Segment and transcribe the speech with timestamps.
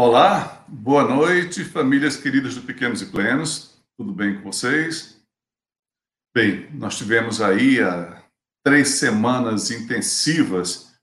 [0.00, 5.20] Olá, boa noite, famílias queridas do Pequenos e Plenos, tudo bem com vocês?
[6.32, 8.22] Bem, nós tivemos aí há
[8.64, 10.94] três semanas intensivas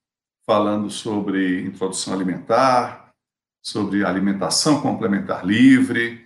[0.45, 3.13] falando sobre introdução alimentar,
[3.61, 6.25] sobre alimentação complementar livre.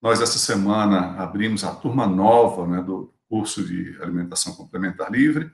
[0.00, 5.50] Nós, essa semana, abrimos a turma nova né, do curso de alimentação complementar livre.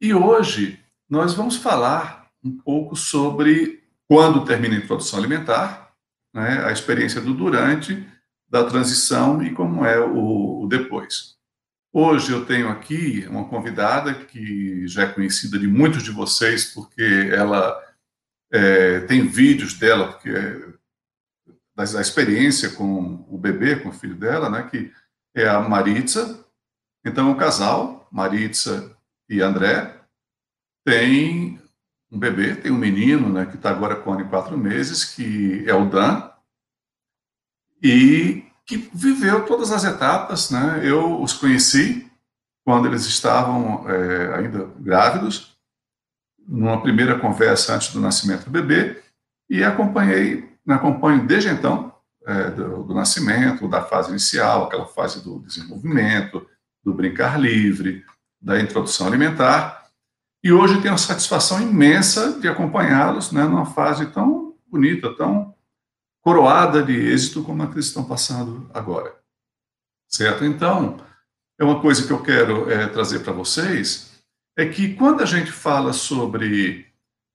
[0.00, 3.79] E hoje nós vamos falar um pouco sobre
[4.10, 5.94] quando termina a introdução alimentar,
[6.34, 8.04] né, a experiência do durante,
[8.48, 11.36] da transição e como é o, o depois.
[11.92, 17.30] Hoje eu tenho aqui uma convidada que já é conhecida de muitos de vocês, porque
[17.32, 17.80] ela
[18.52, 20.58] é, tem vídeos dela, porque é,
[21.76, 24.92] da, da, experiência com o bebê, com o filho dela, né, que
[25.36, 26.44] é a Maritza.
[27.06, 28.92] Então, o casal, Maritza
[29.28, 30.00] e André,
[30.84, 31.59] tem
[32.10, 35.64] um bebê, tem um menino, né, que está agora com ano e quatro meses, que
[35.66, 36.28] é o Dan,
[37.82, 40.80] e que viveu todas as etapas, né?
[40.82, 42.10] Eu os conheci
[42.64, 45.56] quando eles estavam é, ainda grávidos,
[46.46, 49.02] numa primeira conversa antes do nascimento do bebê,
[49.48, 51.92] e acompanhei, acompanho desde então,
[52.26, 56.46] é, do, do nascimento, da fase inicial, aquela fase do desenvolvimento,
[56.84, 58.04] do brincar livre,
[58.40, 59.79] da introdução alimentar,
[60.42, 65.54] e hoje tenho a satisfação imensa de acompanhá-los né, numa fase tão bonita, tão
[66.22, 69.14] coroada de êxito como a que eles estão passando agora.
[70.08, 70.44] Certo?
[70.44, 70.98] Então,
[71.58, 74.10] é uma coisa que eu quero é, trazer para vocês,
[74.56, 76.86] é que quando a gente fala sobre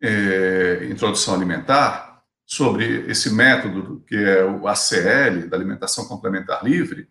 [0.02, 7.08] é, introdução alimentar, sobre esse método que é o ACL, da alimentação complementar livre,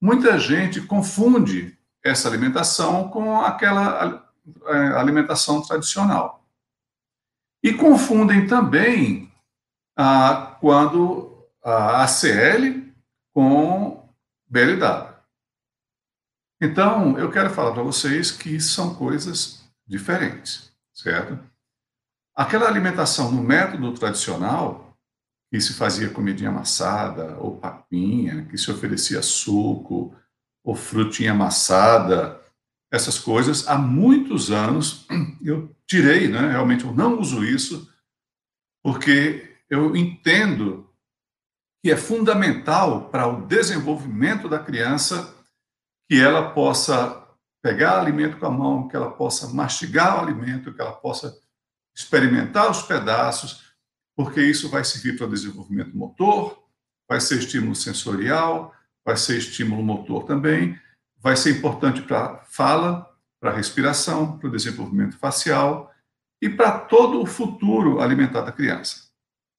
[0.00, 4.25] muita gente confunde essa alimentação com aquela
[4.96, 6.44] alimentação tradicional.
[7.62, 9.32] E confundem também
[9.96, 12.92] ah, quando a ACL
[13.32, 14.08] com
[14.48, 15.14] BLW.
[16.60, 21.38] Então, eu quero falar para vocês que são coisas diferentes, certo?
[22.34, 24.96] Aquela alimentação no método tradicional,
[25.50, 30.14] que se fazia comidinha amassada, ou papinha, que se oferecia suco,
[30.64, 32.40] ou frutinha amassada,
[32.90, 35.06] essas coisas há muitos anos.
[35.42, 36.50] Eu tirei, né?
[36.50, 37.88] realmente eu não uso isso,
[38.82, 40.90] porque eu entendo
[41.80, 45.32] que é fundamental para o desenvolvimento da criança
[46.08, 47.24] que ela possa
[47.62, 51.32] pegar alimento com a mão, que ela possa mastigar o alimento, que ela possa
[51.96, 53.74] experimentar os pedaços,
[54.16, 56.64] porque isso vai servir para o desenvolvimento motor,
[57.08, 58.74] vai ser estímulo sensorial,
[59.04, 60.78] vai ser estímulo motor também,
[61.26, 65.92] vai ser importante para fala, para respiração, para o desenvolvimento facial
[66.40, 69.08] e para todo o futuro alimentar da criança.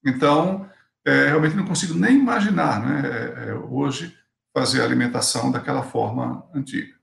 [0.01, 0.71] Então,
[1.05, 4.17] é, realmente não consigo nem imaginar, né, é, é, hoje,
[4.55, 6.95] fazer a alimentação daquela forma antiga.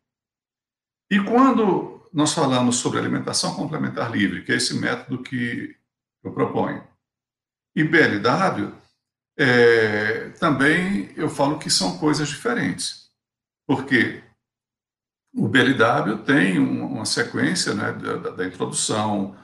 [1.10, 5.76] E quando nós falamos sobre alimentação complementar livre, que é esse método que
[6.22, 6.82] eu proponho,
[7.76, 8.72] e BLW,
[9.36, 13.10] é, também eu falo que são coisas diferentes.
[13.66, 14.24] Porque
[15.34, 19.34] o BLW tem uma sequência né, da, da, introdução,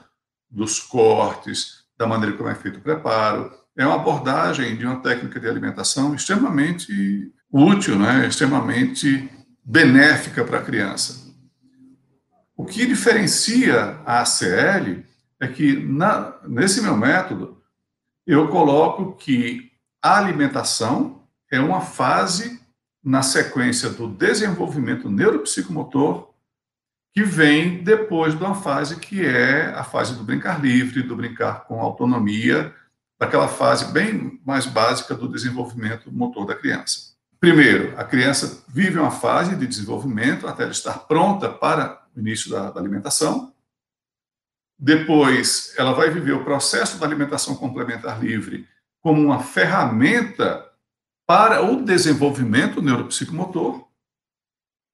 [0.49, 3.51] dos cortes, da maneira como é feito o preparo.
[3.77, 9.29] É uma abordagem de uma técnica de alimentação extremamente útil, né, extremamente
[9.63, 11.29] benéfica para a criança.
[12.55, 15.03] O que diferencia a ACL
[15.39, 17.61] é que, na, nesse meu método,
[18.25, 22.60] eu coloco que a alimentação é uma fase
[23.03, 26.31] na sequência do desenvolvimento neuropsicomotor,
[27.13, 31.65] que vem depois de uma fase que é a fase do brincar livre, do brincar
[31.65, 32.73] com autonomia,
[33.19, 37.11] daquela fase bem mais básica do desenvolvimento motor da criança.
[37.39, 42.51] Primeiro, a criança vive uma fase de desenvolvimento até ela estar pronta para o início
[42.51, 43.53] da, da alimentação.
[44.77, 48.67] Depois, ela vai viver o processo da alimentação complementar livre
[49.01, 50.70] como uma ferramenta
[51.31, 53.87] para o desenvolvimento neuropsicomotor.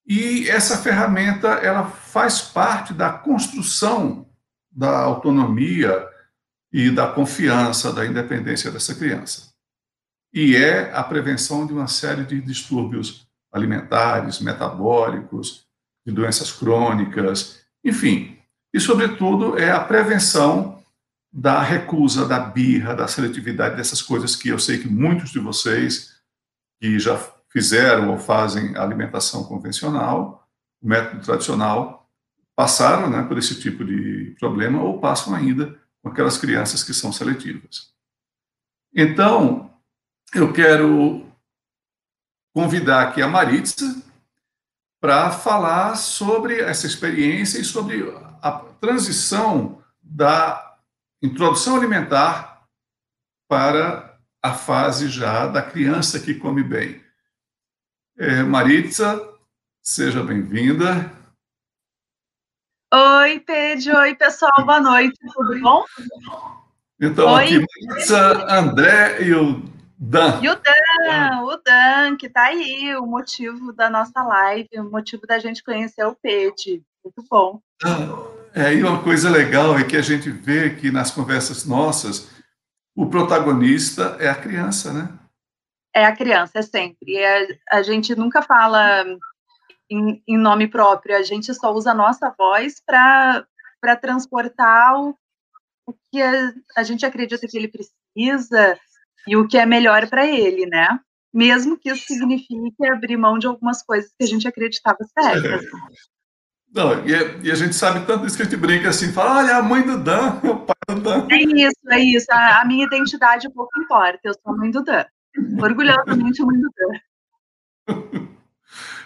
[0.06, 4.30] E essa ferramenta ela faz parte da construção
[4.72, 6.08] da autonomia
[6.72, 9.52] e da confiança, da independência dessa criança.
[10.32, 15.66] E é a prevenção de uma série de distúrbios alimentares, metabólicos,
[16.06, 18.38] de doenças crônicas, enfim.
[18.72, 20.84] E, sobretudo, é a prevenção
[21.34, 26.16] da recusa, da birra, da seletividade, dessas coisas que eu sei que muitos de vocês
[26.80, 27.18] que já
[27.50, 30.48] fizeram ou fazem alimentação convencional,
[30.82, 32.10] o método tradicional,
[32.56, 37.12] passaram né, por esse tipo de problema ou passam ainda com aquelas crianças que são
[37.12, 37.94] seletivas.
[38.94, 39.72] Então,
[40.34, 41.26] eu quero
[42.54, 44.02] convidar aqui a Maritza
[45.00, 48.04] para falar sobre essa experiência e sobre
[48.42, 50.78] a transição da
[51.22, 52.64] introdução alimentar
[53.48, 54.17] para
[54.48, 57.02] a fase já da criança que come bem.
[58.18, 59.22] É, Maritza,
[59.84, 61.12] seja bem-vinda.
[62.94, 63.98] Oi, Pedro.
[63.98, 64.66] Oi, pessoal.
[64.66, 65.18] Boa noite.
[65.34, 65.84] Tudo bom?
[67.00, 67.44] Então, Oi.
[67.44, 69.62] aqui, Maritza, André e o
[70.00, 70.40] Dan.
[70.42, 75.28] E o Dan, o Dan, que está aí, o motivo da nossa live, o motivo
[75.28, 76.82] da gente conhecer o Pedro.
[77.04, 77.62] Muito bom.
[78.56, 82.37] É, e uma coisa legal é que a gente vê que nas conversas nossas,
[82.98, 85.08] o protagonista é a criança, né?
[85.94, 87.16] É a criança, é sempre.
[87.16, 89.06] É, a gente nunca fala
[89.88, 93.46] em, em, nome próprio, a gente só usa a nossa voz para
[94.02, 95.16] transportar o,
[95.86, 98.80] o que a, a, gente acredita que ele precisa
[99.28, 101.00] e o que é melhor para ele, né?
[101.32, 105.64] Mesmo que isso signifique abrir mão de algumas coisas que a gente acreditava certas.
[105.64, 105.68] É.
[106.74, 109.38] Não, e, a, e, a gente sabe tanto isso que a gente brinca assim, fala,
[109.38, 110.77] olha, a mãe do Dan, o pai.
[111.30, 112.28] É isso, é isso.
[112.32, 115.06] A, a minha identidade pouco importa, eu sou a mãe do Dan.
[115.62, 118.28] Orgulhosamente a mãe do Dan.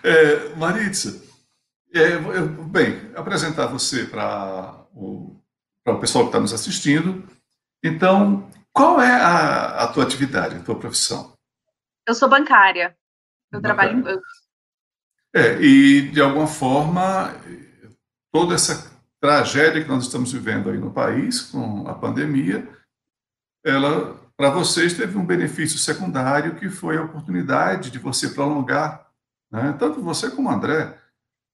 [0.04, 1.22] É, Maritza,
[1.94, 5.40] é, eu, bem, apresentar você para o,
[5.86, 7.28] o pessoal que está nos assistindo.
[7.84, 11.34] Então, qual é a, a tua atividade, a tua profissão?
[12.08, 12.96] Eu sou bancária.
[13.52, 13.62] Eu bancária.
[13.62, 14.24] trabalho em banco.
[15.34, 17.34] É, e de alguma forma,
[18.32, 18.91] toda essa
[19.22, 22.68] tragédia que nós estamos vivendo aí no país, com a pandemia,
[23.64, 29.12] ela, para vocês, teve um benefício secundário que foi a oportunidade de você prolongar
[29.52, 29.76] né?
[29.78, 30.98] Tanto você como o André,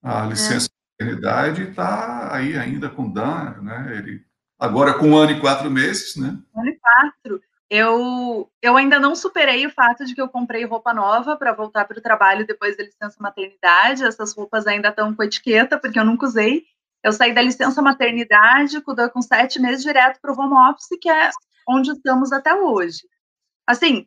[0.03, 0.29] a é.
[0.29, 1.03] licença é.
[1.03, 3.97] de maternidade está aí ainda com o Dan, né?
[3.97, 4.23] Ele,
[4.59, 6.37] agora com um ano e quatro meses, né?
[6.53, 7.41] Um ano e quatro.
[7.69, 11.83] Eu, eu ainda não superei o fato de que eu comprei roupa nova para voltar
[11.85, 14.05] para o trabalho depois da licença maternidade.
[14.05, 16.65] Essas roupas ainda estão com etiqueta, porque eu nunca usei.
[17.07, 21.29] Eu saí da licença maternidade com sete meses direto para o home office, que é
[21.65, 23.07] onde estamos até hoje.
[23.65, 24.05] Assim,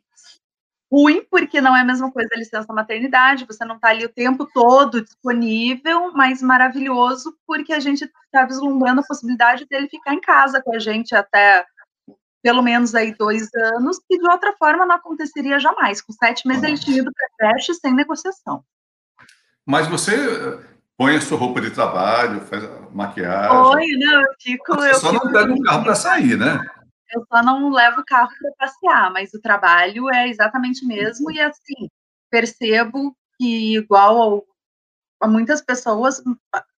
[0.91, 4.13] ruim, porque não é a mesma coisa a licença maternidade, você não está ali o
[4.13, 10.21] tempo todo disponível, mas maravilhoso, porque a gente está vislumbrando a possibilidade dele ficar em
[10.21, 11.65] casa com a gente até
[12.43, 16.01] pelo menos aí dois anos, que de outra forma não aconteceria jamais.
[16.01, 18.63] Com sete meses ele tinha ido para creche sem negociação.
[19.65, 20.70] Mas você
[21.01, 22.63] põe a sua roupa de trabalho, faz
[22.93, 23.49] maquiagem.
[23.49, 24.75] Põe, não, eu fico.
[24.75, 26.59] Você eu só fico não pega um carro para sair, né?
[27.13, 31.29] eu só não levo o carro para passear, mas o trabalho é exatamente o mesmo,
[31.31, 31.89] e assim,
[32.29, 34.45] percebo que, igual ao,
[35.19, 36.23] a muitas pessoas,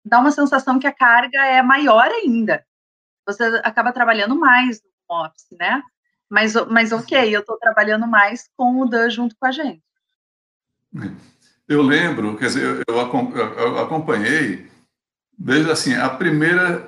[0.03, 2.65] dá uma sensação que a carga é maior ainda.
[3.27, 5.83] Você acaba trabalhando mais no office, né?
[6.29, 9.83] Mas, mas ok, eu estou trabalhando mais com o Dan junto com a gente.
[11.73, 12.99] Eu lembro, quer dizer, eu,
[13.57, 14.69] eu acompanhei
[15.35, 16.87] desde assim, a primeira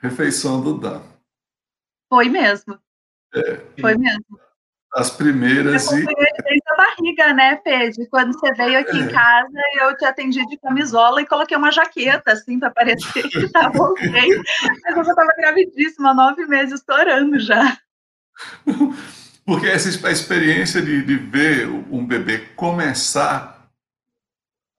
[0.00, 1.02] refeição do Dan.
[2.08, 2.78] Foi mesmo.
[3.34, 4.40] É, Foi mesmo.
[4.94, 5.90] As primeiras.
[5.92, 6.04] Eu e...
[6.04, 8.06] desde a barriga, né, Pedro?
[8.10, 9.00] Quando você veio aqui é.
[9.00, 13.38] em casa, eu te atendi de camisola e coloquei uma jaqueta, assim, para parecer que
[13.38, 14.08] estava ok.
[14.82, 17.78] Mas eu estava gravidíssima, nove meses, estourando já.
[19.44, 23.61] Porque essa experiência de, de ver um bebê começar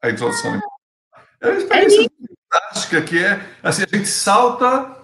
[0.03, 0.60] a introdução
[1.41, 2.10] é uma experiência é
[2.51, 4.98] fantástica, que é, assim, a gente salta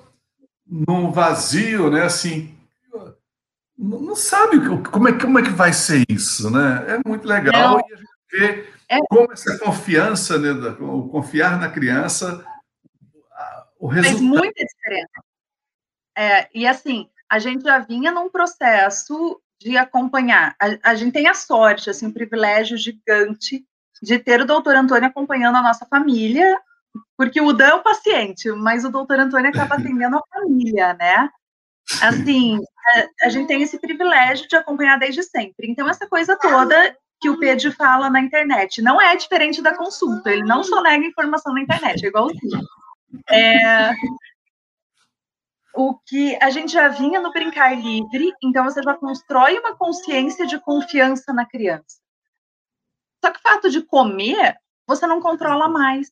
[0.68, 2.04] num vazio, né?
[2.04, 2.56] Assim,
[3.78, 4.58] não sabe
[4.92, 6.86] como é, como é que vai ser isso, né?
[6.88, 7.80] É muito legal não.
[7.80, 9.00] e a gente vê é.
[9.10, 12.46] como essa confiança, né, o confiar na criança,
[13.80, 14.18] o resultado.
[14.18, 15.24] Faz muita diferença.
[16.18, 20.56] É, e assim, a gente já vinha num processo de acompanhar.
[20.60, 23.66] A, a gente tem a sorte, assim, o privilégio gigante
[24.02, 26.60] de ter o doutor Antônio acompanhando a nossa família
[27.18, 31.30] porque o Dan é o paciente, mas o doutor Antônio acaba atendendo a família, né?
[32.02, 35.70] Assim, a, a, gente tem esse privilégio de acompanhar desde sempre.
[35.70, 40.32] Então, essa coisa toda que o Pedro fala na internet não é diferente da consulta,
[40.32, 42.62] ele não só nega informação na internet, é igualzinho.
[43.30, 43.92] É,
[45.76, 50.48] o que a gente já vinha no brincar livre, então você já constrói uma consciência
[50.48, 51.99] de confiança na criança.
[53.24, 54.56] Só que o fato de comer,
[54.88, 56.12] você não controla mais.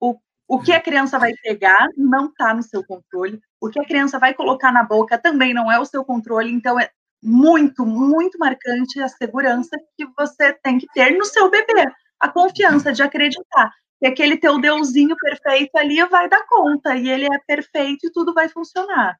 [0.00, 0.16] O,
[0.48, 3.40] o que a criança vai pegar não está no seu controle.
[3.60, 6.52] O que a criança vai colocar na boca também não é o seu controle.
[6.52, 6.90] Então, é
[7.22, 11.86] muito, muito marcante a segurança que você tem que ter no seu bebê.
[12.20, 16.94] A confiança de acreditar que aquele teu deusinho perfeito ali vai dar conta.
[16.96, 19.16] E ele é perfeito e tudo vai funcionar.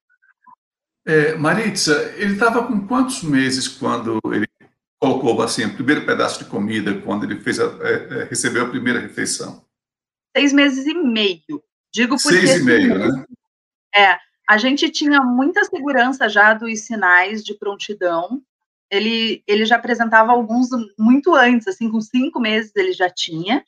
[1.07, 4.49] É, Maritza, ele estava com quantos meses quando ele
[5.05, 8.69] colocou assim o primeiro pedaço de comida, quando ele fez a, é, é recebeu a
[8.69, 9.65] primeira refeição?
[10.37, 11.63] Seis meses e meio.
[11.93, 13.25] Digo porque seis e meio, né?
[13.95, 14.17] É,
[14.49, 18.43] a gente tinha muita segurança já dos sinais de prontidão.
[18.91, 20.69] Ele, ele já apresentava alguns
[20.99, 23.65] muito antes, assim, com cinco meses ele já tinha,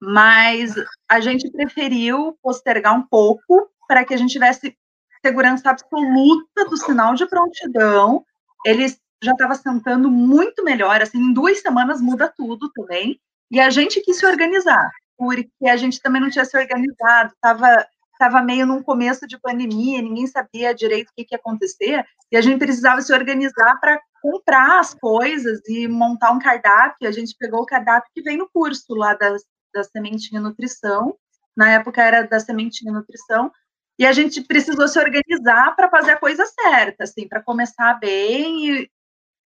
[0.00, 0.74] mas
[1.08, 4.76] a gente preferiu postergar um pouco para que a gente tivesse
[5.24, 8.24] segurança absoluta do sinal de prontidão.
[8.64, 8.84] Ele
[9.22, 13.20] já estava sentando muito melhor, assim, em duas semanas muda tudo também.
[13.50, 17.86] E a gente quis se organizar, porque a gente também não tinha se organizado, estava
[18.20, 22.36] estava meio num começo de pandemia, ninguém sabia direito o que, que ia acontecer, e
[22.36, 27.08] a gente precisava se organizar para comprar as coisas e montar um cardápio.
[27.08, 29.34] A gente pegou o cardápio que vem no curso lá da,
[29.74, 31.16] da Sementinha Nutrição,
[31.56, 33.50] na época era da Sementinha Nutrição,
[33.98, 38.70] e a gente precisou se organizar para fazer a coisa certa, assim, para começar bem.
[38.70, 38.90] E...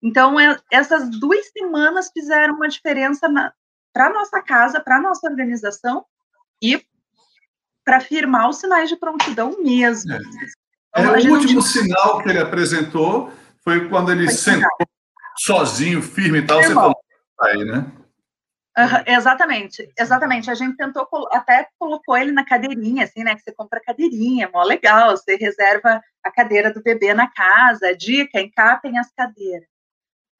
[0.02, 3.28] Então, é, essas duas semanas fizeram uma diferença
[3.92, 6.04] para nossa casa, para nossa organização
[6.62, 6.84] e
[7.84, 10.12] para firmar os sinais de prontidão mesmo.
[10.12, 10.18] É.
[10.96, 13.32] Então, é, o último sinal que ele apresentou
[13.64, 14.88] foi quando ele foi sentou
[15.38, 16.96] sozinho, firme e tal, você falou
[17.40, 17.86] aí, né?
[18.78, 20.50] Uhum, exatamente, exatamente.
[20.50, 23.34] A gente tentou, até colocou ele na cadeirinha, assim, né?
[23.34, 25.10] Que você compra cadeirinha, mó legal.
[25.10, 27.96] Você reserva a cadeira do bebê na casa.
[27.96, 29.66] Dica: encapem as cadeiras.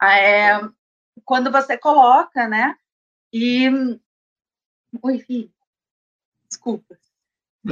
[0.03, 0.61] É,
[1.25, 2.75] quando você coloca, né?
[3.33, 3.69] E.
[5.03, 5.51] Oi, filho.
[6.49, 6.97] Desculpa.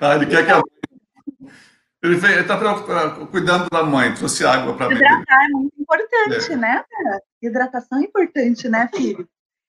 [0.00, 0.62] ah, ele quer que a
[2.02, 5.04] ele está cuidando da mãe, trouxe água para beber.
[5.04, 6.56] Hidratar é muito importante, é.
[6.56, 6.84] né?
[7.40, 9.28] Hidratação é importante, né, filho?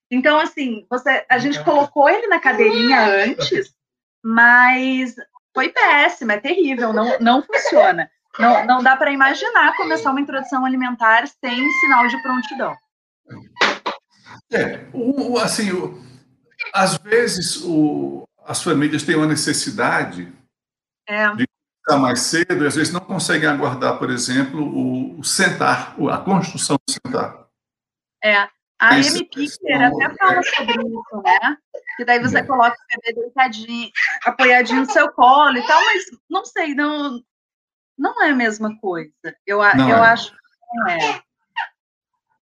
[0.10, 3.75] Então, assim, você, a gente colocou ele na cadeirinha antes,
[4.24, 5.15] mas
[5.53, 8.10] foi péssimo, é terrível, não, não funciona.
[8.40, 12.75] Não, não dá para imaginar começar uma introdução alimentar sem sinal de prontidão.
[14.52, 16.02] É, o, assim, o,
[16.74, 20.32] às vezes o, as famílias têm uma necessidade
[21.08, 21.30] é.
[21.36, 21.48] de
[21.80, 26.18] ficar mais cedo e às vezes não conseguem aguardar, por exemplo, o, o sentar, a
[26.18, 27.48] construção do sentar.
[28.24, 28.48] É,
[28.80, 31.58] a Amy Picker até fala sobre isso, né?
[31.96, 32.44] Que daí você é.
[32.44, 33.92] coloca o bebê deitadinho,
[34.25, 37.22] apoiadinho no seu colo e tal, mas não sei, não,
[37.98, 39.14] não é a mesma coisa.
[39.46, 40.08] Eu, não eu é.
[40.08, 40.38] acho que
[40.78, 41.22] não é.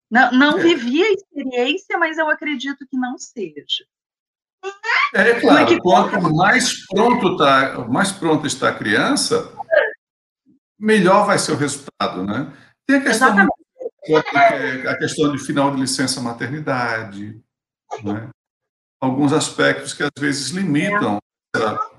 [0.10, 0.62] Não, não é.
[0.62, 3.86] vivi a experiência, mas eu acredito que não seja.
[5.14, 9.52] É claro, quanto mais pronto tá, mais pronta está a criança,
[10.80, 12.52] melhor vai ser o resultado, né?
[12.86, 13.48] Tem a questão,
[14.90, 17.42] a questão de final de licença maternidade,
[18.04, 18.30] né?
[19.04, 21.20] alguns aspectos que às vezes limitam
[21.56, 21.93] a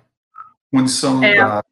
[0.74, 1.36] condição é.
[1.36, 1.64] da,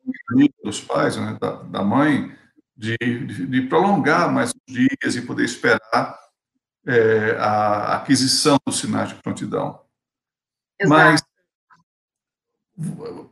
[0.62, 1.36] dos pais, né?
[1.40, 2.32] da, da mãe,
[2.76, 6.18] de, de, de, prolongar mais os dias e poder esperar
[6.86, 9.80] é, a aquisição dos sinais de prontidão.
[10.86, 11.20] Mas,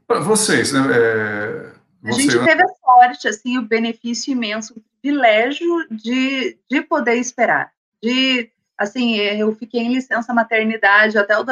[0.06, 0.80] para vocês, né?
[0.92, 1.72] É,
[2.04, 2.44] a gente né?
[2.44, 7.72] teve a sorte, assim, o benefício imenso, o privilégio de, de poder esperar.
[8.02, 11.44] De, assim, eu fiquei em licença maternidade até o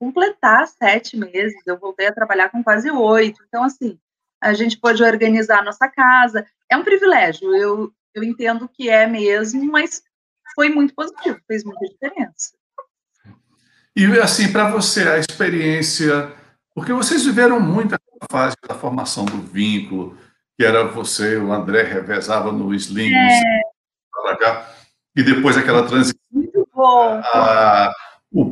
[0.00, 3.44] completar sete meses, eu voltei a trabalhar com quase oito.
[3.46, 3.98] Então, assim,
[4.42, 6.46] a gente pôde organizar a nossa casa.
[6.70, 10.02] É um privilégio, eu, eu entendo que é mesmo, mas
[10.54, 12.54] foi muito positivo, fez muita diferença.
[13.94, 16.32] E, assim, para você, a experiência.
[16.74, 17.98] Porque vocês viveram muito a
[18.30, 20.16] fase da formação do vínculo,
[20.56, 23.60] que era você, o André revezava no sling, é.
[25.14, 26.18] e depois aquela transição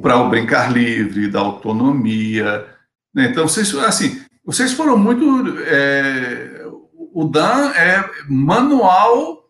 [0.02, 2.66] para o brincar livre, da autonomia.
[3.14, 3.26] Né?
[3.26, 5.58] Então, vocês, assim, vocês foram muito.
[5.60, 6.66] É,
[7.12, 9.48] o Dan é manual,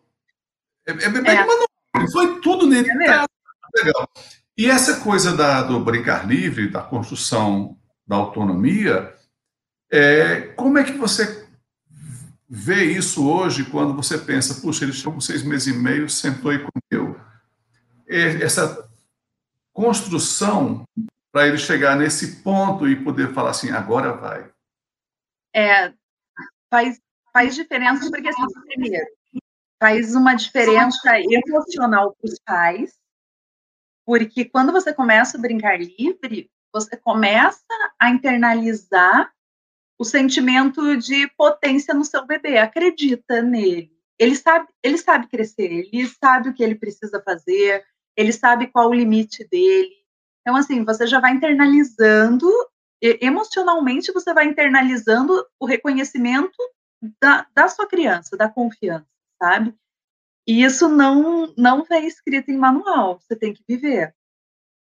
[0.87, 1.09] é, é, é.
[1.09, 1.67] manual,
[2.11, 2.89] foi tudo nele.
[2.89, 3.27] É tá,
[3.75, 4.09] legal.
[4.57, 9.13] E essa coisa da, do brincar livre, da construção da autonomia,
[9.91, 11.47] é, como é que você
[12.49, 16.51] vê isso hoje quando você pensa, puxa, eles estão com seis meses e meio, sentou
[16.51, 17.19] e comeu.
[18.07, 18.88] Essa
[19.73, 20.83] construção
[21.31, 24.51] para ele chegar nesse ponto e poder falar assim, agora vai.
[25.55, 25.93] É,
[26.69, 26.99] faz,
[27.31, 29.05] faz diferença porque, assim, primeiro,
[29.79, 32.99] faz uma diferença emocional para os pais,
[34.05, 37.65] porque quando você começa a brincar livre, você começa
[37.99, 39.31] a internalizar
[39.97, 43.91] o sentimento de potência no seu bebê, acredita nele.
[44.17, 47.85] Ele sabe, ele sabe crescer, ele sabe o que ele precisa fazer,
[48.19, 49.95] ele sabe qual o limite dele.
[50.41, 52.49] Então, assim, você já vai internalizando,
[53.01, 56.57] emocionalmente, você vai internalizando o reconhecimento
[57.21, 59.07] da, da sua criança, da confiança,
[59.41, 59.73] sabe?
[60.45, 64.13] E isso não, não vem escrito em manual, você tem que viver,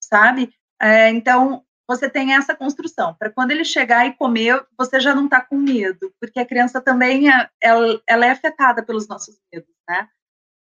[0.02, 0.52] sabe?
[0.82, 5.26] É, então, você tem essa construção, para quando ele chegar e comer, você já não
[5.26, 9.70] está com medo, porque a criança também é, ela, ela é afetada pelos nossos medos,
[9.88, 10.08] né?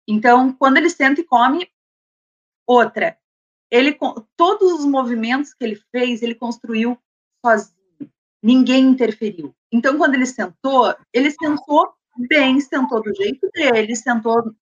[0.07, 1.71] Então, quando ele senta e come,
[2.69, 3.19] outra,
[3.71, 3.99] ele
[4.37, 6.99] todos os movimentos que ele fez, ele construiu
[7.45, 7.79] sozinho.
[8.43, 9.55] Ninguém interferiu.
[9.73, 11.93] Então, quando ele sentou, ele sentou
[12.29, 14.55] bem, sentou do jeito dele, sentou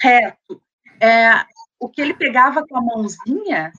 [0.00, 0.62] reto.
[1.00, 1.44] É,
[1.80, 3.72] o que ele pegava com a mãozinha,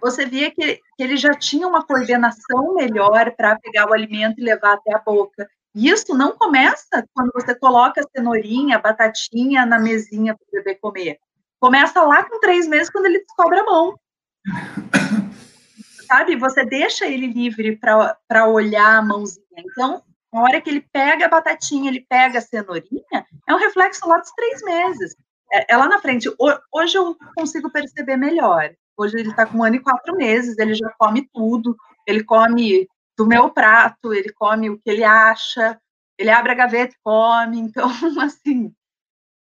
[0.00, 4.44] você via que, que ele já tinha uma coordenação melhor para pegar o alimento e
[4.44, 5.48] levar até a boca.
[5.74, 10.52] E isso não começa quando você coloca a cenourinha, a batatinha na mesinha para o
[10.52, 11.18] bebê comer.
[11.62, 13.96] Começa lá com três meses, quando ele descobre a mão.
[16.08, 16.34] Sabe?
[16.34, 19.46] Você deixa ele livre para olhar a mãozinha.
[19.56, 20.02] Então,
[20.32, 24.18] na hora que ele pega a batatinha, ele pega a cenourinha, é um reflexo lá
[24.18, 25.14] dos três meses.
[25.52, 26.28] É, é lá na frente.
[26.72, 28.74] Hoje eu consigo perceber melhor.
[28.96, 31.76] Hoje ele está com um ano e quatro meses, ele já come tudo.
[32.04, 35.80] Ele come do meu prato, ele come o que ele acha,
[36.18, 37.60] ele abre a gaveta e come.
[37.60, 37.88] Então,
[38.20, 38.74] assim.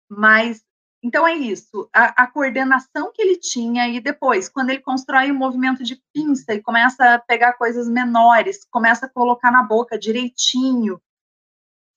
[0.08, 0.64] Mas
[1.04, 5.36] então é isso, a, a, coordenação que ele tinha e depois, quando ele constrói um
[5.36, 11.02] movimento de pinça e começa a pegar coisas menores, começa a colocar na boca direitinho,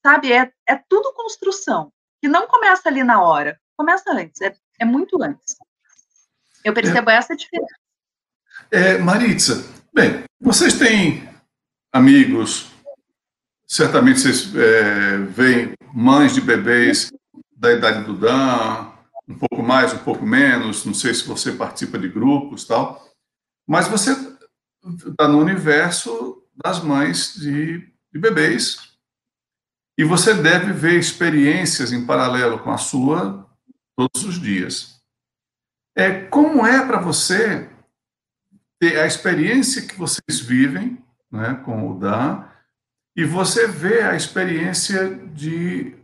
[0.04, 0.32] sabe?
[0.32, 5.22] É, é tudo construção, que não começa ali na hora, começa antes, é, é muito
[5.22, 5.54] antes.
[6.64, 7.76] Eu percebo é, essa diferença.
[8.72, 11.28] É, Maritza, bem, vocês têm
[11.92, 12.72] amigos,
[13.68, 17.12] certamente vocês é, veem mães de bebês
[17.56, 18.95] da idade do Dan,
[19.28, 23.04] um pouco mais, um pouco menos, não sei se você participa de grupos tal,
[23.66, 24.12] mas você
[25.08, 27.78] está no universo das mães de,
[28.12, 28.96] de bebês.
[29.98, 33.46] E você deve ver experiências em paralelo com a sua
[33.96, 35.00] todos os dias.
[35.96, 37.70] É como é para você
[38.78, 42.44] ter a experiência que vocês vivem, né, com o Dan,
[43.16, 45.96] e você vê a experiência de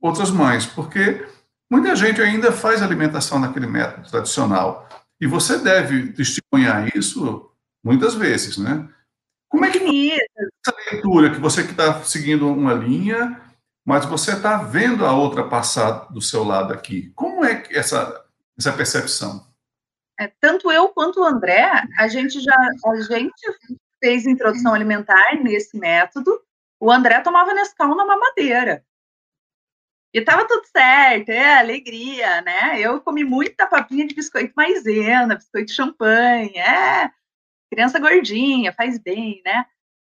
[0.00, 1.24] outras mães, porque
[1.70, 4.88] Muita gente ainda faz alimentação naquele método tradicional.
[5.20, 7.50] E você deve testemunhar isso
[7.82, 8.88] muitas vezes, né?
[9.48, 13.40] Como é que essa leitura, que você que está seguindo uma linha,
[13.84, 17.12] mas você está vendo a outra passar do seu lado aqui.
[17.14, 18.24] Como é essa,
[18.58, 19.46] essa percepção?
[20.18, 23.46] É, tanto eu quanto o André, a gente já a gente
[24.02, 26.40] fez introdução alimentar nesse método.
[26.80, 28.84] O André tomava Nescau na mamadeira.
[30.16, 32.80] E tava tudo certo, é alegria, né?
[32.80, 37.10] Eu comi muita papinha de biscoito maisena, biscoito champanhe, é
[37.70, 39.66] criança gordinha, faz bem, né?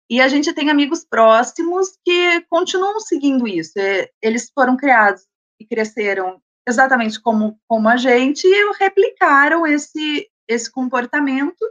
[0.10, 3.74] E a gente tem amigos próximos que continuam seguindo isso.
[3.78, 5.28] É, eles foram criados
[5.62, 11.64] e cresceram exatamente como, como a gente e replicaram esse, esse comportamento.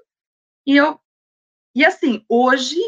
[0.64, 1.01] E eu
[1.74, 2.79] e assim, hoje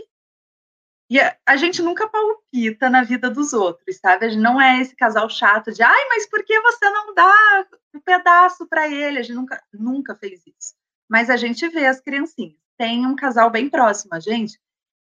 [1.10, 4.26] e a, gente nunca palpita na vida dos outros, sabe?
[4.26, 7.66] A gente não é esse casal chato de, ai, mas por que você não dá
[7.92, 9.18] um pedaço para ele?
[9.18, 10.74] A gente nunca, nunca fez isso.
[11.08, 12.54] Mas a gente vê as criancinhas.
[12.78, 14.56] Tem um casal bem próximo a gente,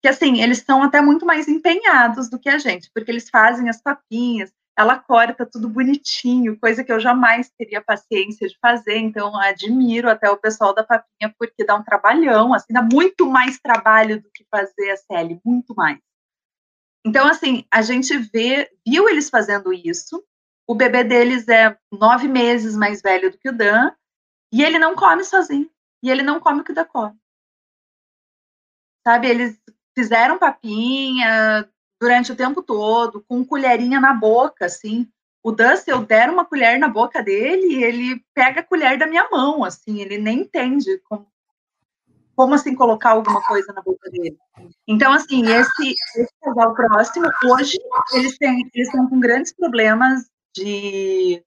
[0.01, 3.69] que assim, eles são até muito mais empenhados do que a gente, porque eles fazem
[3.69, 9.35] as papinhas, ela corta tudo bonitinho, coisa que eu jamais teria paciência de fazer, então
[9.37, 14.21] admiro até o pessoal da papinha, porque dá um trabalhão, assim, dá muito mais trabalho
[14.21, 15.99] do que fazer a série, muito mais.
[17.05, 20.23] Então, assim, a gente vê, viu eles fazendo isso,
[20.67, 23.91] o bebê deles é nove meses mais velho do que o Dan,
[24.53, 25.69] e ele não come sozinho,
[26.01, 27.19] e ele não come o que o Dan come.
[29.05, 29.59] Sabe, eles
[29.97, 31.67] fizeram papinha,
[32.01, 35.07] durante o tempo todo, com colherinha na boca, assim.
[35.43, 39.29] O se eu der uma colher na boca dele, ele pega a colher da minha
[39.29, 41.27] mão, assim, ele nem entende como,
[42.35, 44.35] como assim colocar alguma coisa na boca dele.
[44.87, 47.77] Então, assim, esse, esse casal próximo, hoje,
[48.13, 51.43] eles, têm, eles estão com grandes problemas de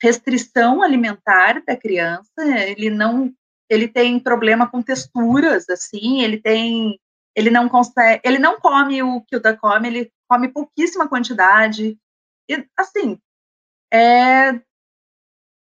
[0.00, 3.32] restrição alimentar da criança, ele não,
[3.68, 6.98] ele tem problema com texturas, assim, ele tem
[7.40, 11.98] ele não consegue, ele não come o que o da come, ele come pouquíssima quantidade.
[12.48, 13.18] E, assim,
[13.92, 14.60] é,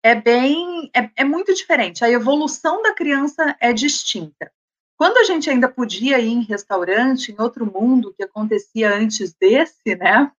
[0.03, 2.05] é bem, é, é muito diferente.
[2.05, 4.53] A evolução da criança é distinta.
[4.97, 9.97] Quando a gente ainda podia ir em restaurante, em outro mundo que acontecia antes desse,
[9.97, 10.31] né?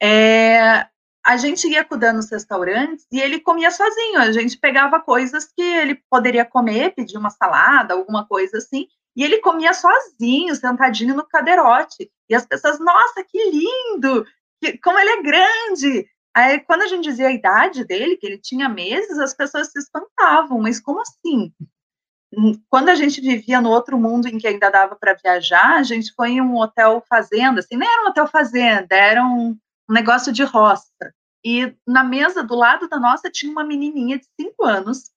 [0.00, 0.86] É,
[1.24, 4.18] a gente ia cuidando nos restaurantes e ele comia sozinho.
[4.20, 9.24] A gente pegava coisas que ele poderia comer, pedir uma salada, alguma coisa assim, e
[9.24, 12.10] ele comia sozinho, sentadinho no cadeirote.
[12.28, 14.26] E as pessoas, nossa, que lindo!
[14.60, 16.08] que, como ele é grande!
[16.34, 19.78] Aí, quando a gente dizia a idade dele, que ele tinha meses, as pessoas se
[19.78, 21.50] espantavam, mas como assim?
[22.68, 26.12] Quando a gente vivia no outro mundo em que ainda dava para viajar, a gente
[26.14, 29.56] foi em um hotel fazenda, assim, nem era um hotel fazenda, era um,
[29.88, 30.92] um negócio de roça.
[31.42, 35.10] E na mesa do lado da nossa tinha uma menininha de cinco anos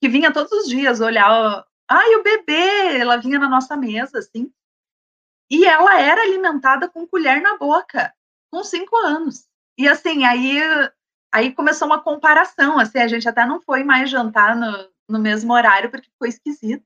[0.00, 4.52] que vinha todos os dias olhar, ai, o bebê, ela vinha na nossa mesa, assim,
[5.50, 8.12] e ela era alimentada com colher na boca,
[8.50, 9.46] com cinco anos.
[9.78, 10.58] E assim, aí,
[11.32, 15.52] aí começou uma comparação, assim, a gente até não foi mais jantar no, no mesmo
[15.52, 16.84] horário, porque foi esquisito.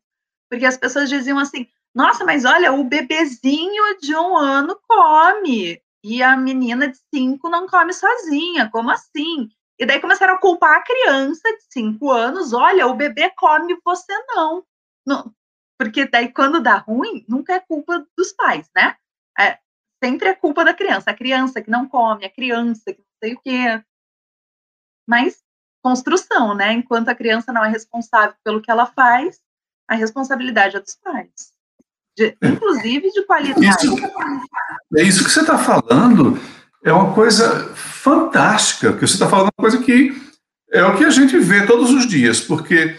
[0.50, 6.22] Porque as pessoas diziam assim, nossa, mas olha, o bebezinho de um ano come, e
[6.22, 9.50] a menina de cinco não come sozinha, como assim?
[9.78, 14.12] E daí começaram a culpar a criança de cinco anos, olha, o bebê come, você
[14.28, 14.64] não.
[15.08, 15.34] Não.
[15.78, 18.96] Porque daí quando dá ruim, nunca é culpa dos pais, né?
[19.38, 19.58] É,
[20.02, 23.34] sempre é culpa da criança, a criança que não come, a criança que não sei
[23.34, 23.82] o quê.
[25.08, 25.42] Mas
[25.82, 26.72] construção, né?
[26.72, 29.40] Enquanto a criança não é responsável pelo que ela faz,
[29.88, 31.52] a responsabilidade é dos pais.
[32.16, 33.86] De, inclusive de qualidade.
[33.86, 33.96] Isso,
[34.96, 36.38] é isso que você está falando,
[36.84, 40.20] é uma coisa fantástica, que você está falando uma coisa que
[40.70, 42.98] é o que a gente vê todos os dias, porque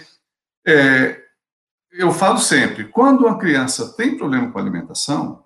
[0.66, 1.19] é,
[1.92, 5.46] eu falo sempre, quando uma criança tem problema com alimentação,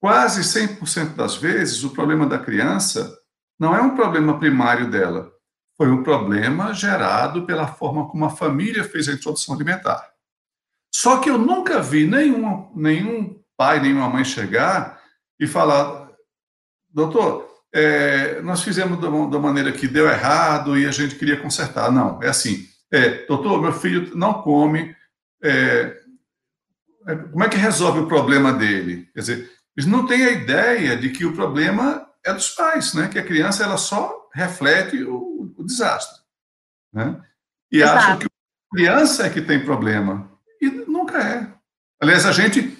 [0.00, 3.16] quase 100% das vezes o problema da criança
[3.58, 5.32] não é um problema primário dela,
[5.76, 10.08] foi um problema gerado pela forma como a família fez a introdução alimentar.
[10.94, 15.00] Só que eu nunca vi nenhum, nenhum pai, nenhuma mãe chegar
[15.38, 16.08] e falar,
[16.88, 21.90] doutor, é, nós fizemos da maneira que deu errado e a gente queria consertar.
[21.90, 24.94] Não, é assim, é, doutor, meu filho não come,
[25.44, 26.00] é,
[27.06, 29.08] é, como é que resolve o problema dele?
[29.12, 33.08] Quer dizer, eles não têm a ideia de que o problema é dos pais, né?
[33.08, 36.22] que a criança ela só reflete o, o desastre.
[36.92, 37.20] Né?
[37.70, 37.98] E Exato.
[37.98, 40.30] acham que a criança é que tem problema.
[40.60, 41.52] E nunca é.
[42.00, 42.76] Aliás, a gente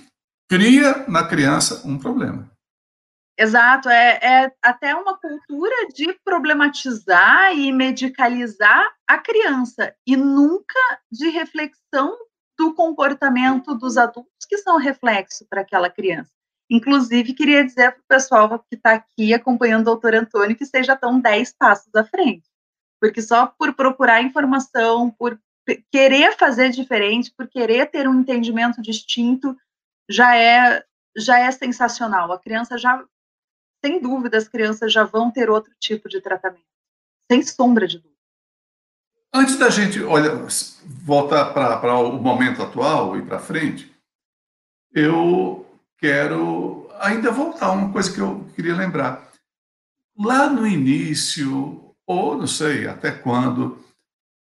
[0.49, 2.51] cria na criança um problema.
[3.37, 10.79] Exato, é, é, até uma cultura de problematizar e medicalizar a criança e nunca
[11.11, 12.17] de reflexão
[12.59, 16.33] do comportamento dos adultos que são reflexo para aquela criança.
[16.71, 20.97] Inclusive, queria dizer para o pessoal que está aqui acompanhando o doutor Antônio que esteja
[20.97, 22.49] tão 10 passos à frente,
[23.01, 25.39] porque só por procurar informação, por
[25.91, 29.57] querer fazer diferente, por querer ter um entendimento distinto,
[30.09, 30.85] já é
[31.17, 32.33] já é sensacional.
[32.33, 33.05] A criança já,
[33.85, 36.67] sem dúvida, as crianças já vão ter outro tipo de tratamento,
[37.31, 38.14] sem sombra de dúvida.
[39.37, 40.47] Antes da gente, olha,
[40.85, 43.93] voltar para o momento atual e para frente,
[44.93, 45.67] eu
[45.99, 49.33] quero ainda voltar a uma coisa que eu queria lembrar.
[50.17, 53.85] Lá no início, ou não sei até quando,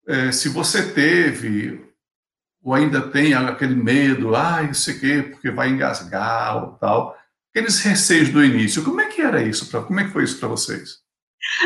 [0.09, 1.89] é, se você teve
[2.61, 7.17] ou ainda tem aquele medo, ah, isso aqui porque vai engasgar ou tal,
[7.51, 9.71] aqueles receios do início, como é que era isso?
[9.71, 10.99] Pra, como é que foi isso para vocês?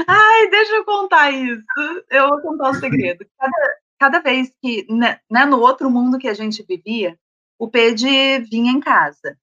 [0.06, 1.64] Ai, deixa eu contar isso.
[2.10, 3.26] Eu vou contar um segredo.
[3.38, 7.18] Cada, cada vez que, né, né, no outro mundo que a gente vivia,
[7.58, 9.38] o Pede vinha em casa.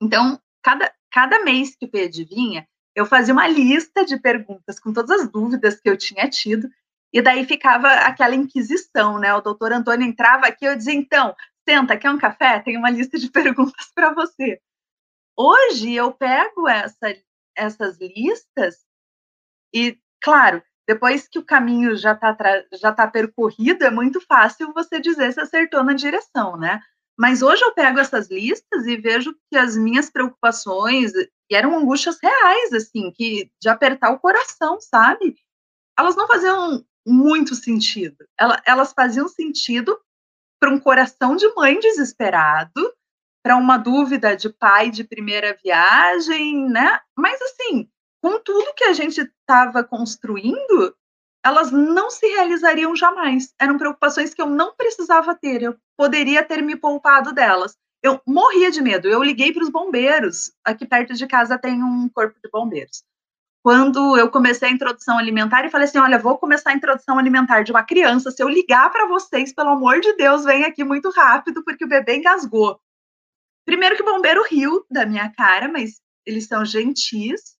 [0.00, 4.92] Então, cada, cada mês que o Pede vinha, eu fazia uma lista de perguntas com
[4.92, 6.68] todas as dúvidas que eu tinha tido
[7.12, 9.34] e daí ficava aquela inquisição, né?
[9.34, 11.34] O doutor Antônio entrava aqui, eu dizia, então,
[11.68, 12.60] senta, quer um café?
[12.60, 14.60] Tem uma lista de perguntas para você.
[15.36, 17.16] Hoje eu pego essa,
[17.56, 18.84] essas listas
[19.74, 22.36] e, claro, depois que o caminho já está
[22.72, 26.80] já tá percorrido, é muito fácil você dizer se acertou na direção, né?
[27.18, 31.12] Mas hoje eu pego essas listas e vejo que as minhas preocupações
[31.52, 35.36] eram angústias reais, assim, que de apertar o coração, sabe?
[35.98, 38.16] Elas não faziam muito sentido.
[38.64, 39.98] elas faziam sentido
[40.58, 42.94] para um coração de mãe desesperado,
[43.42, 47.00] para uma dúvida de pai de primeira viagem, né?
[47.16, 47.88] Mas assim,
[48.22, 50.94] com tudo que a gente estava construindo,
[51.44, 53.54] elas não se realizariam jamais.
[53.58, 57.76] Eram preocupações que eu não precisava ter, eu poderia ter me poupado delas.
[58.02, 59.08] Eu morria de medo.
[59.08, 60.52] Eu liguei para os bombeiros.
[60.64, 63.02] Aqui perto de casa tem um corpo de bombeiros
[63.62, 67.62] quando eu comecei a introdução alimentar e falei assim: olha, vou começar a introdução alimentar
[67.62, 68.30] de uma criança.
[68.30, 71.88] Se eu ligar para vocês, pelo amor de Deus, vem aqui muito rápido, porque o
[71.88, 72.80] bebê engasgou.
[73.64, 77.56] Primeiro que o bombeiro riu da minha cara, mas eles são gentis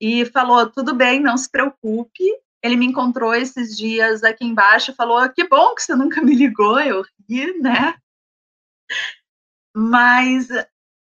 [0.00, 2.24] e falou: tudo bem, não se preocupe.
[2.62, 6.34] Ele me encontrou esses dias aqui embaixo e falou: que bom que você nunca me
[6.34, 6.80] ligou.
[6.80, 7.94] Eu ri, né?
[9.74, 10.50] Mas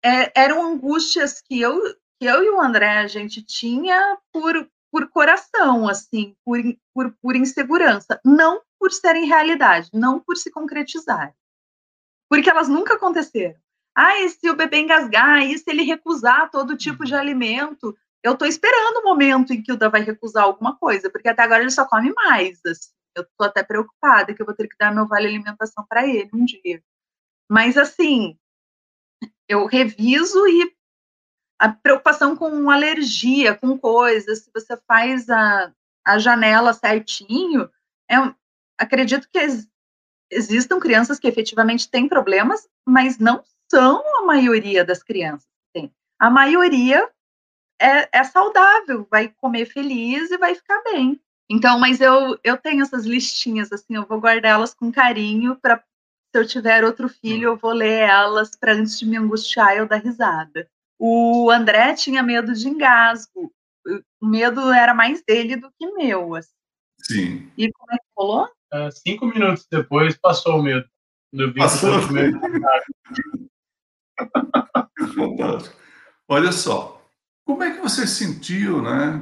[0.03, 1.81] é, eram angústias que eu
[2.19, 6.57] que eu e o André a gente tinha por, por coração, assim, por,
[6.93, 11.35] por, por insegurança, não por serem realidade, não por se concretizar.
[12.29, 13.59] Porque elas nunca aconteceram.
[13.95, 15.43] Ah, e se o bebê engasgar?
[15.43, 17.95] E se ele recusar todo tipo de alimento?
[18.23, 21.43] Eu estou esperando o momento em que o Dan vai recusar alguma coisa, porque até
[21.43, 22.59] agora ele só come mais.
[22.65, 22.89] Assim.
[23.15, 26.29] Eu estou até preocupada que eu vou ter que dar meu vale alimentação para ele
[26.33, 26.81] um dia.
[27.49, 28.37] Mas assim,
[29.47, 30.73] eu reviso e
[31.59, 35.71] a preocupação com alergia, com coisas, se você faz a,
[36.05, 37.69] a janela certinho,
[38.09, 38.15] é,
[38.77, 39.67] acredito que ex,
[40.31, 45.93] existam crianças que efetivamente têm problemas, mas não são a maioria das crianças tem.
[46.19, 47.09] A maioria
[47.79, 51.19] é, é, saudável, vai comer feliz e vai ficar bem.
[51.49, 55.83] Então, mas eu, eu tenho essas listinhas, assim, eu vou guardar elas com carinho para
[56.33, 59.87] se eu tiver outro filho, eu vou ler elas para antes de me angustiar eu
[59.87, 60.67] dar risada.
[60.97, 63.53] O André tinha medo de engasgo.
[64.19, 66.33] O medo era mais dele do que meu.
[66.33, 66.49] Assim.
[67.01, 67.51] Sim.
[67.55, 68.45] E como é que rolou?
[68.73, 70.89] Uh, cinco minutos depois passou o medo.
[71.55, 72.39] Passou o medo.
[75.15, 75.75] Fantástico.
[76.27, 77.02] Olha só,
[77.45, 79.21] como é que você sentiu, né,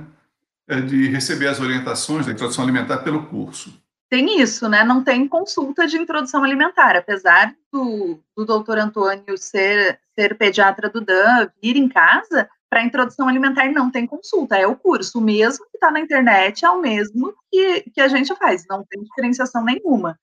[0.67, 3.81] é, de receber as orientações da introdução alimentar pelo curso?
[4.11, 4.83] tem isso, né?
[4.83, 10.99] Não tem consulta de introdução alimentar, apesar do, do doutor Antônio ser, ser pediatra do
[10.99, 15.19] DAN, vir em casa, para introdução alimentar não tem consulta, é o curso.
[15.19, 18.83] O mesmo que está na internet é o mesmo que, que a gente faz, não
[18.83, 20.19] tem diferenciação nenhuma.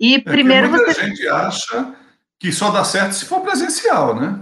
[0.00, 1.02] E é primeiro muita você.
[1.02, 1.94] gente acha
[2.38, 4.40] que só dá certo se for presencial, né?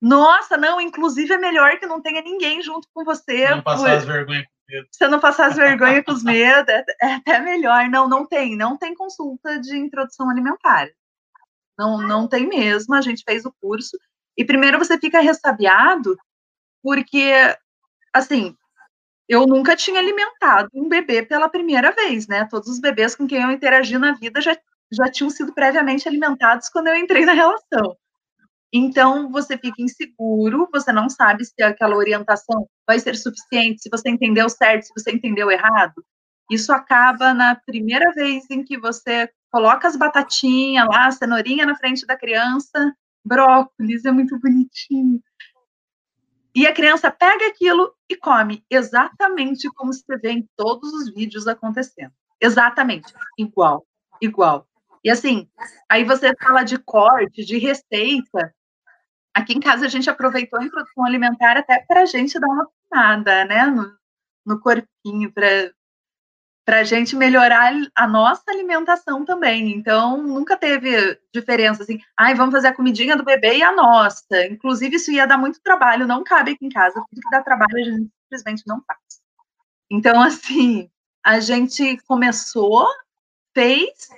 [0.00, 3.50] Nossa, não, inclusive é melhor que não tenha ninguém junto com você.
[3.50, 3.90] Não passar por...
[3.90, 4.86] as vergonhas medo.
[4.90, 7.88] Você não passar as vergonhas com os medos, é, é, até melhor.
[7.88, 10.88] Não, não tem, não tem consulta de introdução alimentar.
[11.76, 12.94] Não, não tem mesmo.
[12.94, 13.98] A gente fez o curso
[14.36, 16.16] e primeiro você fica ressabiado
[16.82, 17.32] porque,
[18.12, 18.54] assim,
[19.28, 22.46] eu nunca tinha alimentado um bebê pela primeira vez, né?
[22.50, 24.56] Todos os bebês com quem eu interagi na vida já,
[24.92, 27.96] já tinham sido previamente alimentados quando eu entrei na relação.
[28.72, 34.10] Então, você fica inseguro, você não sabe se aquela orientação vai ser suficiente, se você
[34.10, 36.04] entendeu certo, se você entendeu errado.
[36.50, 41.76] Isso acaba na primeira vez em que você coloca as batatinhas lá, a cenourinha na
[41.76, 45.20] frente da criança, brócolis, é muito bonitinho.
[46.54, 51.46] E a criança pega aquilo e come, exatamente como você vê em todos os vídeos
[51.46, 52.12] acontecendo.
[52.40, 53.86] Exatamente, igual,
[54.20, 54.66] igual.
[55.04, 55.48] E assim,
[55.88, 58.54] aí você fala de corte, de receita,
[59.38, 62.68] Aqui em casa a gente aproveitou a introdução alimentar até para a gente dar uma
[62.92, 63.96] afinada, né, no,
[64.44, 69.70] no corpinho, para a gente melhorar a nossa alimentação também.
[69.70, 74.44] Então, nunca teve diferença assim, ai, vamos fazer a comidinha do bebê e a nossa.
[74.50, 77.76] Inclusive, isso ia dar muito trabalho, não cabe aqui em casa, tudo que dá trabalho
[77.76, 78.98] a gente simplesmente não faz.
[79.88, 80.90] Então, assim,
[81.24, 82.88] a gente começou,
[83.54, 84.08] fez,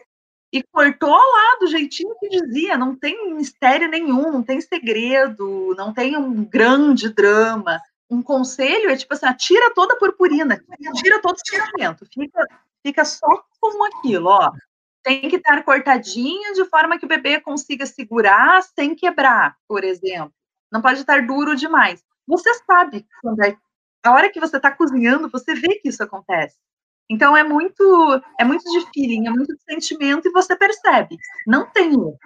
[0.52, 5.92] e cortou lá do jeitinho que dizia, não tem mistério nenhum, não tem segredo, não
[5.92, 7.80] tem um grande drama.
[8.10, 10.60] Um conselho é tipo assim, tira toda a purpurina,
[10.96, 12.44] tira todo o sentimento, fica,
[12.84, 14.50] fica só com aquilo, ó.
[15.02, 20.34] Tem que estar cortadinho de forma que o bebê consiga segurar sem quebrar, por exemplo.
[20.70, 22.02] Não pode estar duro demais.
[22.26, 23.56] Você sabe quando é.
[24.02, 26.56] A hora que você está cozinhando, você vê que isso acontece.
[27.10, 31.16] Então é muito, é muito de feeling, é muito de sentimento e você percebe.
[31.44, 32.16] Não tem erro.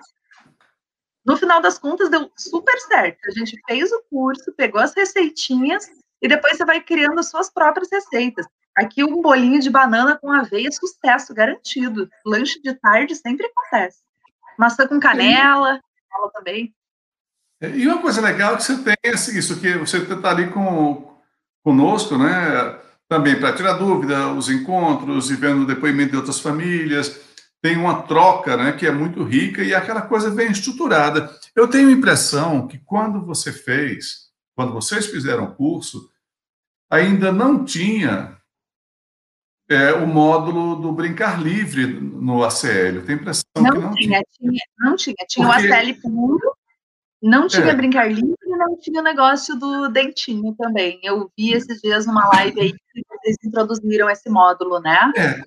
[1.25, 3.19] No final das contas, deu super certo.
[3.27, 5.87] A gente fez o curso, pegou as receitinhas
[6.21, 8.47] e depois você vai criando as suas próprias receitas.
[8.77, 12.11] Aqui um bolinho de banana com aveia, sucesso garantido.
[12.27, 14.03] Lanche de tarde sempre acontece.
[14.59, 15.81] Maçã com canela,
[16.13, 16.75] ela também.
[17.63, 21.17] E uma coisa legal é que você tem isso, que você está ali com,
[21.63, 22.79] conosco, né?
[23.09, 27.21] Também para tirar dúvida, os encontros e vendo o depoimento de outras famílias.
[27.63, 31.31] Tem uma troca né, que é muito rica e aquela coisa bem estruturada.
[31.57, 36.11] Eu tenho a impressão que quando você fez, quando vocês fizeram o curso,
[36.91, 38.37] ainda não tinha
[39.69, 43.03] é, o módulo do brincar livre no ACL.
[43.09, 44.23] A impressão não que não tinha.
[44.39, 44.63] tinha.
[44.79, 45.17] Não tinha.
[45.29, 45.69] Tinha Porque...
[45.69, 46.57] o ACL puro,
[47.25, 47.75] não tinha é.
[47.75, 51.01] brincar livre e não tinha o negócio do dentinho também.
[51.03, 55.11] Eu vi esses dias numa live aí que vocês introduziram esse módulo, né?
[55.17, 55.41] É,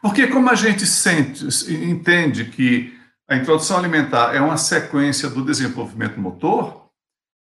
[0.00, 2.96] porque como a gente sente, entende que
[3.28, 6.88] a introdução alimentar é uma sequência do desenvolvimento motor,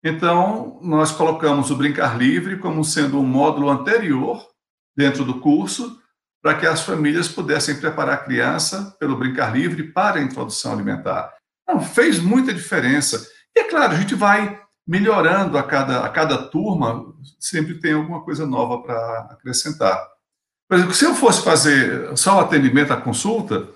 [0.03, 4.47] então nós colocamos o brincar livre como sendo um módulo anterior
[4.95, 5.99] dentro do curso
[6.41, 11.33] para que as famílias pudessem preparar a criança pelo brincar livre para a introdução alimentar.
[11.63, 13.27] Então, fez muita diferença.
[13.55, 18.21] E é claro, a gente vai melhorando a cada, a cada turma, sempre tem alguma
[18.23, 20.09] coisa nova para acrescentar.
[20.67, 23.69] Por exemplo, se eu fosse fazer só o atendimento, a consulta,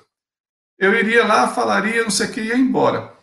[0.77, 3.13] eu iria lá, falaria, não sei o que, ia embora.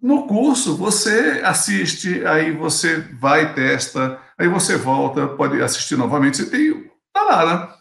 [0.00, 6.36] No curso, você assiste, aí você vai, testa, aí você volta, pode assistir novamente.
[6.36, 7.74] Você tem, tá lá, né?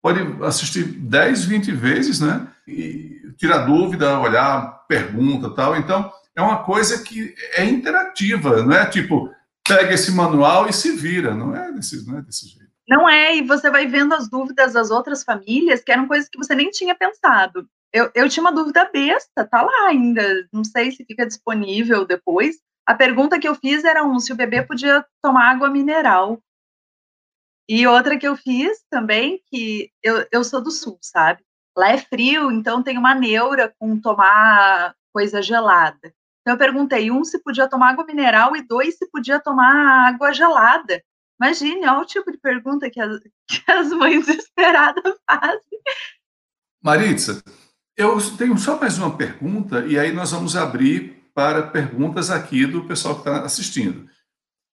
[0.00, 2.46] Pode assistir 10, 20 vezes, né?
[2.66, 5.76] E tirar dúvida, olhar, pergunta tal.
[5.76, 9.32] Então, é uma coisa que é interativa, não é tipo,
[9.66, 11.34] pega esse manual e se vira.
[11.34, 12.64] Não é desse, não é desse jeito.
[12.86, 16.36] Não é, e você vai vendo as dúvidas das outras famílias, que eram coisas que
[16.36, 17.66] você nem tinha pensado.
[17.92, 22.56] Eu, eu tinha uma dúvida besta, tá lá ainda, não sei se fica disponível depois.
[22.86, 26.42] A pergunta que eu fiz era um, se o bebê podia tomar água mineral.
[27.66, 31.42] E outra que eu fiz também, que eu, eu sou do sul, sabe?
[31.76, 36.12] Lá é frio, então tem uma neura com tomar coisa gelada.
[36.44, 40.30] Então eu perguntei, um, se podia tomar água mineral, e dois, se podia tomar água
[40.30, 41.02] gelada.
[41.40, 45.80] Imagine, olha o tipo de pergunta que as, que as mães desesperadas fazem.
[46.82, 47.42] Maritza,
[47.96, 52.84] eu tenho só mais uma pergunta e aí nós vamos abrir para perguntas aqui do
[52.84, 54.06] pessoal que está assistindo.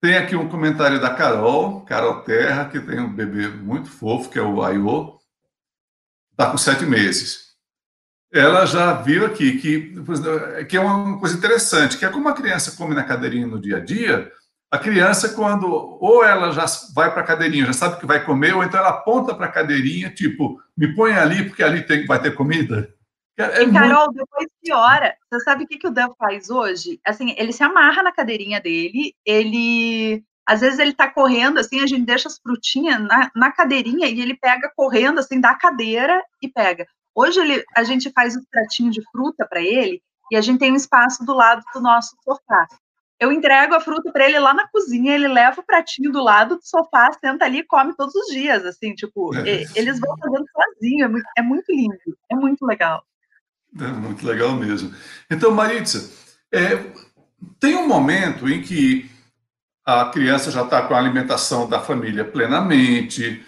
[0.00, 4.38] Tem aqui um comentário da Carol, Carol Terra, que tem um bebê muito fofo, que
[4.38, 5.18] é o Aiô,
[6.30, 7.47] está com sete meses.
[8.32, 9.94] Ela já viu aqui que,
[10.68, 13.78] que é uma coisa interessante, que é como a criança come na cadeirinha no dia
[13.78, 14.30] a dia,
[14.70, 18.54] a criança, quando ou ela já vai para a cadeirinha, já sabe que vai comer,
[18.54, 22.20] ou então ela aponta para a cadeirinha, tipo, me põe ali porque ali tem, vai
[22.20, 22.92] ter comida.
[23.38, 24.14] É e, Carol, muito...
[24.14, 25.14] depois piora.
[25.30, 27.00] Você sabe o que, que o Dan faz hoje?
[27.06, 30.22] Assim, ele se amarra na cadeirinha dele, ele.
[30.46, 34.20] Às vezes ele tá correndo, assim, a gente deixa as frutinhas na, na cadeirinha e
[34.20, 36.86] ele pega correndo, assim, da cadeira e pega.
[37.18, 40.00] Hoje ele, a gente faz um pratinho de fruta para ele
[40.30, 42.68] e a gente tem um espaço do lado do nosso sofá.
[43.18, 46.54] Eu entrego a fruta para ele lá na cozinha, ele leva o pratinho do lado
[46.54, 49.64] do sofá, senta ali e come todos os dias, assim, tipo, é.
[49.74, 53.02] eles vão fazendo sozinho, é muito, é muito lindo, é muito legal.
[53.76, 54.94] É muito legal mesmo.
[55.28, 56.08] Então, Maritza,
[56.54, 56.92] é,
[57.58, 59.10] tem um momento em que
[59.84, 63.44] a criança já está com a alimentação da família plenamente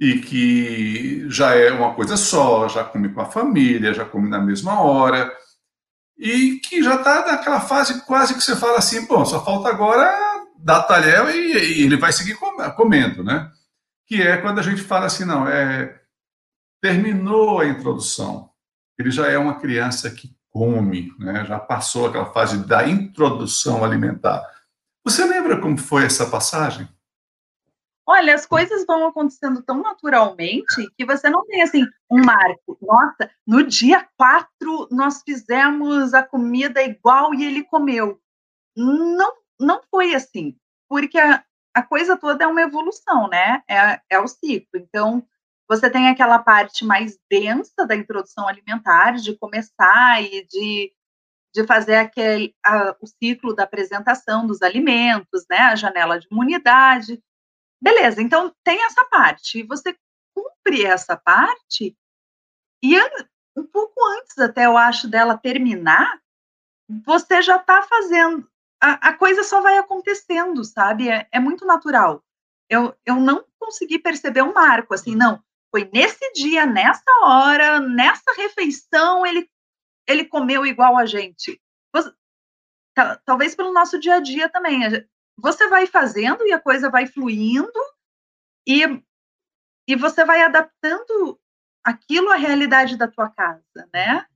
[0.00, 4.40] e que já é uma coisa só, já come com a família, já come na
[4.40, 5.32] mesma hora
[6.16, 10.08] e que já está naquela fase quase que você fala assim, bom, só falta agora
[10.58, 12.36] dar talher e, e ele vai seguir
[12.76, 13.50] comendo, né?
[14.06, 15.96] Que é quando a gente fala assim, não, é
[16.80, 18.50] terminou a introdução,
[18.98, 21.44] ele já é uma criança que come, né?
[21.44, 24.44] já passou aquela fase da introdução alimentar.
[25.04, 26.88] Você lembra como foi essa passagem?
[28.10, 32.78] Olha, as coisas vão acontecendo tão naturalmente que você não tem assim um marco.
[32.80, 38.18] Nossa, no dia 4 nós fizemos a comida igual e ele comeu.
[38.74, 40.56] Não, não foi assim,
[40.88, 41.44] porque a,
[41.74, 43.62] a coisa toda é uma evolução, né?
[43.68, 44.80] É, é o ciclo.
[44.80, 45.22] Então,
[45.68, 50.94] você tem aquela parte mais densa da introdução alimentar, de começar e de,
[51.54, 57.22] de fazer aquele, a, o ciclo da apresentação dos alimentos, né, a janela de imunidade.
[57.80, 59.62] Beleza, então tem essa parte.
[59.64, 59.96] Você
[60.34, 61.96] cumpre essa parte,
[62.82, 62.96] e
[63.56, 66.20] um pouco antes, até eu acho, dela terminar,
[67.04, 68.48] você já está fazendo.
[68.80, 71.08] A, a, coisa só vai acontecendo, sabe?
[71.08, 72.24] É, é muito natural.
[72.68, 78.32] Eu, eu não consegui perceber um marco, assim, não foi nesse dia, nessa hora, nessa
[78.36, 79.48] refeição, ele,
[80.06, 81.60] ele comeu igual a gente.
[81.92, 82.12] Você,
[83.24, 84.80] talvez pelo nosso dia a dia também.
[85.38, 87.72] Você vai fazendo e a coisa vai fluindo
[88.66, 88.82] e,
[89.88, 91.38] e você vai adaptando
[91.84, 94.26] aquilo à realidade da tua casa, né?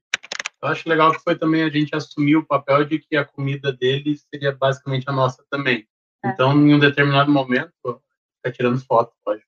[0.63, 3.73] Eu acho legal que foi também a gente assumir o papel de que a comida
[3.73, 5.89] dele seria basicamente a nossa também.
[6.25, 6.29] É.
[6.29, 8.01] Então, em um determinado momento,
[8.37, 9.43] fica tirando foto, pode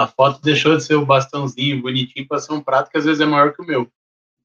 [0.00, 3.20] a foto deixou de ser o bastãozinho bonitinho para ser um prato que às vezes
[3.20, 3.90] é maior que o meu.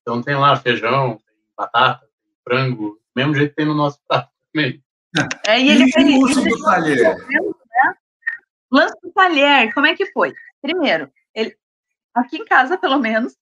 [0.02, 4.30] Então tem lá feijão, tem batata, tem frango, mesmo jeito que tem no nosso prato
[4.52, 4.84] também.
[5.46, 7.18] É, e ele, e o uso do talher?
[7.18, 7.96] Né?
[8.72, 10.34] Lance do talher, como é que foi?
[10.62, 11.56] Primeiro, ele,
[12.14, 13.36] aqui em casa, pelo menos,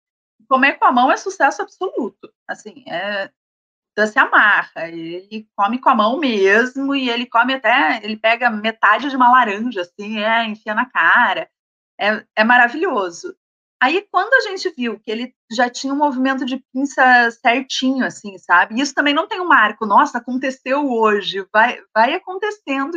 [0.47, 2.31] comer com a mão é sucesso absoluto.
[2.47, 3.29] Assim, é,
[3.91, 8.49] então, se amarra, ele come com a mão mesmo, e ele come até, ele pega
[8.49, 11.49] metade de uma laranja, assim, é, enfia na cara
[11.99, 13.35] é, é maravilhoso.
[13.83, 18.37] Aí, quando a gente viu que ele já tinha um movimento de pinça certinho, assim,
[18.37, 18.79] sabe?
[18.79, 22.93] Isso também não tem um marco, nossa, aconteceu hoje, vai, vai acontecendo.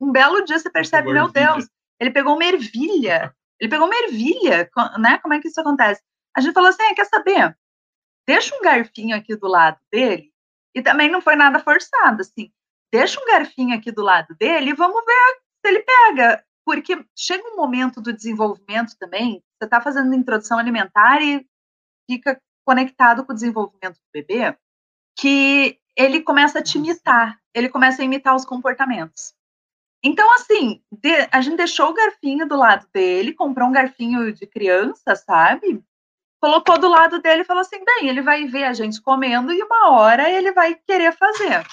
[0.00, 1.68] Um belo dia você percebe, meu Deus,
[2.00, 3.36] ele pegou uma ervilha.
[3.60, 5.18] Ele pegou uma ervilha, né?
[5.18, 6.00] Como é que isso acontece?
[6.34, 7.54] A gente falou assim: ah, quer saber?
[8.26, 10.32] Deixa um garfinho aqui do lado dele.
[10.74, 12.50] E também não foi nada forçado, assim.
[12.90, 16.42] deixa um garfinho aqui do lado dele e vamos ver se ele pega.
[16.64, 21.46] Porque chega um momento do desenvolvimento também, você está fazendo introdução alimentar e
[22.10, 24.56] fica conectado com o desenvolvimento do bebê,
[25.18, 29.34] que ele começa a te imitar, ele começa a imitar os comportamentos.
[30.02, 34.46] Então, assim, de, a gente deixou o garfinho do lado dele, comprou um garfinho de
[34.46, 35.84] criança, sabe?
[36.40, 39.62] Colocou do lado dele e falou assim: bem, ele vai ver a gente comendo e
[39.62, 41.66] uma hora ele vai querer fazer.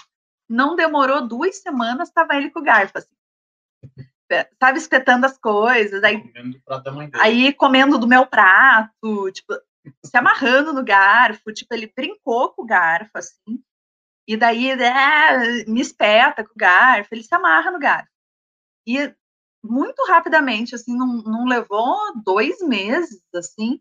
[0.50, 3.17] Não demorou duas semanas, estava ele com o garfo, assim.
[4.62, 6.62] Sabe, espetando as coisas, aí comendo,
[7.16, 9.54] aí comendo do meu prato, tipo,
[10.04, 13.64] se amarrando no garfo, tipo, ele brincou com o garfo, assim,
[14.28, 18.12] e daí é, me espeta com o garfo, ele se amarra no garfo.
[18.86, 19.14] E
[19.64, 23.80] muito rapidamente, assim, não, não levou dois meses, assim,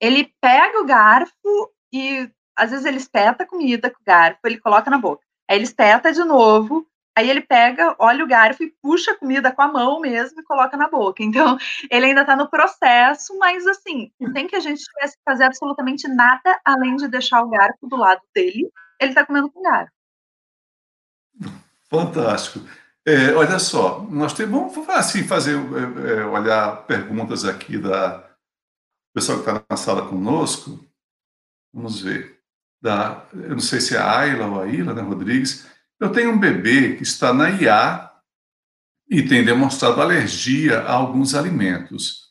[0.00, 4.60] ele pega o garfo e às vezes ele espeta a comida com o garfo, ele
[4.60, 5.24] coloca na boca.
[5.48, 6.86] Aí ele espeta de novo,
[7.18, 10.44] aí ele pega, olha o garfo e puxa a comida com a mão mesmo e
[10.44, 11.22] coloca na boca.
[11.22, 11.58] Então,
[11.90, 16.06] ele ainda está no processo, mas assim, sem que a gente tivesse que fazer absolutamente
[16.06, 19.92] nada além de deixar o garfo do lado dele, ele está comendo com garfo.
[21.90, 22.60] Fantástico.
[23.04, 28.28] É, olha só, nós temos, vamos assim, fazer, é, é, olhar perguntas aqui da
[29.14, 30.78] pessoal que está na sala conosco.
[31.72, 32.38] Vamos ver.
[32.80, 35.66] Da, eu não sei se é a Ayla ou a Ila, né, Rodrigues.
[36.00, 38.10] Eu tenho um bebê que está na IA
[39.10, 42.28] e tem demonstrado alergia a alguns alimentos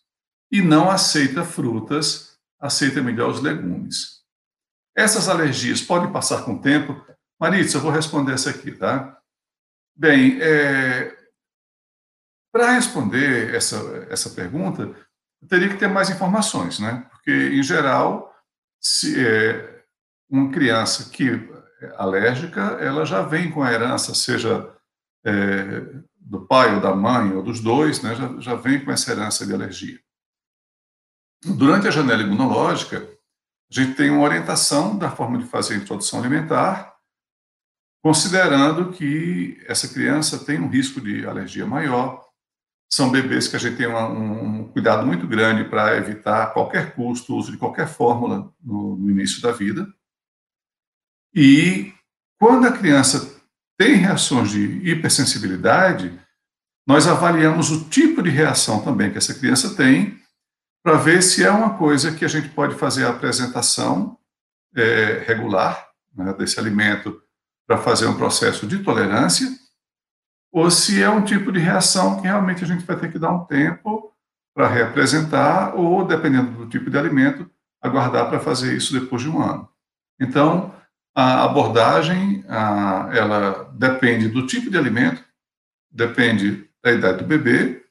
[0.51, 4.23] e não aceita frutas, aceita melhor os legumes.
[4.95, 7.05] Essas alergias podem passar com o tempo?
[7.39, 9.19] Maritza, eu vou responder essa aqui, tá?
[9.95, 11.15] Bem, é,
[12.51, 13.77] para responder essa,
[14.09, 14.83] essa pergunta,
[15.41, 17.05] eu teria que ter mais informações, né?
[17.11, 18.33] Porque, em geral,
[18.81, 19.83] se é,
[20.29, 21.56] uma criança que
[21.97, 24.73] alérgica, ela já vem com a herança, seja
[25.23, 25.81] é,
[26.19, 28.15] do pai ou da mãe, ou dos dois, né?
[28.15, 29.99] Já, já vem com essa herança de alergia.
[31.43, 32.97] Durante a janela imunológica,
[33.69, 36.95] a gente tem uma orientação da forma de fazer a introdução alimentar,
[38.01, 42.25] considerando que essa criança tem um risco de alergia maior.
[42.89, 46.95] São bebês que a gente tem uma, um cuidado muito grande para evitar a qualquer
[46.95, 49.85] custo o uso de qualquer fórmula no, no início da vida.
[51.39, 51.93] E
[52.39, 53.39] quando a criança
[53.77, 56.19] tem reações de hipersensibilidade,
[56.87, 60.19] nós avaliamos o tipo de reação também que essa criança tem,
[60.83, 64.17] para ver se é uma coisa que a gente pode fazer a apresentação
[64.75, 67.21] é, regular né, desse alimento
[67.67, 69.47] para fazer um processo de tolerância,
[70.51, 73.31] ou se é um tipo de reação que realmente a gente vai ter que dar
[73.31, 74.11] um tempo
[74.55, 77.47] para reapresentar, ou, dependendo do tipo de alimento,
[77.79, 79.69] aguardar para fazer isso depois de um ano.
[80.19, 80.73] Então,
[81.19, 85.23] a abordagem, a, ela depende do tipo de alimento,
[85.89, 87.83] depende da idade do bebê,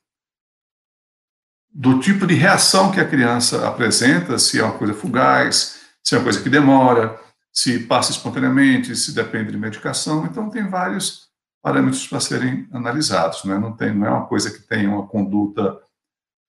[1.69, 6.19] do tipo de reação que a criança apresenta, se é uma coisa fugaz, se é
[6.19, 7.21] uma coisa que demora,
[7.53, 10.25] se passa espontaneamente, se depende de medicação.
[10.25, 11.27] Então, tem vários
[11.61, 13.43] parâmetros para serem analisados.
[13.43, 13.59] Né?
[13.59, 15.77] Não, tem, não é uma coisa que tenha uma conduta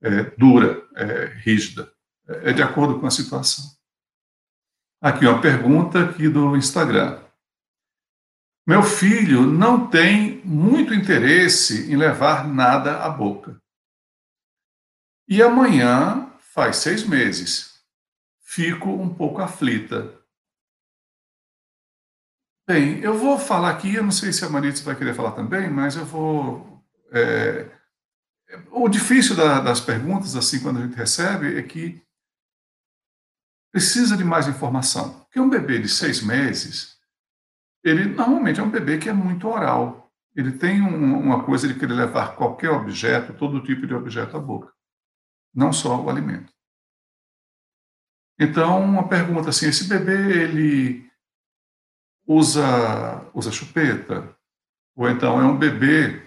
[0.04, 1.92] é, dura, é, rígida.
[2.28, 3.66] É, é de acordo com a situação.
[5.02, 7.24] Aqui uma pergunta aqui do Instagram.
[8.68, 13.62] Meu filho não tem muito interesse em levar nada à boca.
[15.30, 17.80] E amanhã faz seis meses.
[18.42, 20.20] Fico um pouco aflita.
[22.68, 25.70] Bem, eu vou falar aqui, eu não sei se a Maritza vai querer falar também,
[25.70, 26.84] mas eu vou.
[27.12, 27.70] É,
[28.72, 32.02] o difícil da, das perguntas, assim, quando a gente recebe, é que
[33.72, 35.20] precisa de mais informação.
[35.22, 36.98] Porque um bebê de seis meses,
[37.84, 40.12] ele normalmente é um bebê que é muito oral.
[40.36, 44.40] Ele tem um, uma coisa de querer levar qualquer objeto, todo tipo de objeto à
[44.40, 44.72] boca,
[45.54, 46.54] não só o alimento.
[48.40, 51.10] Então, uma pergunta assim: esse bebê, ele
[52.28, 54.36] usa, usa chupeta,
[54.96, 56.22] ou então é um bebê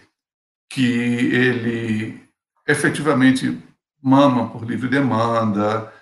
[0.68, 2.28] que ele
[2.66, 3.60] efetivamente
[4.02, 5.92] mama por livre demanda,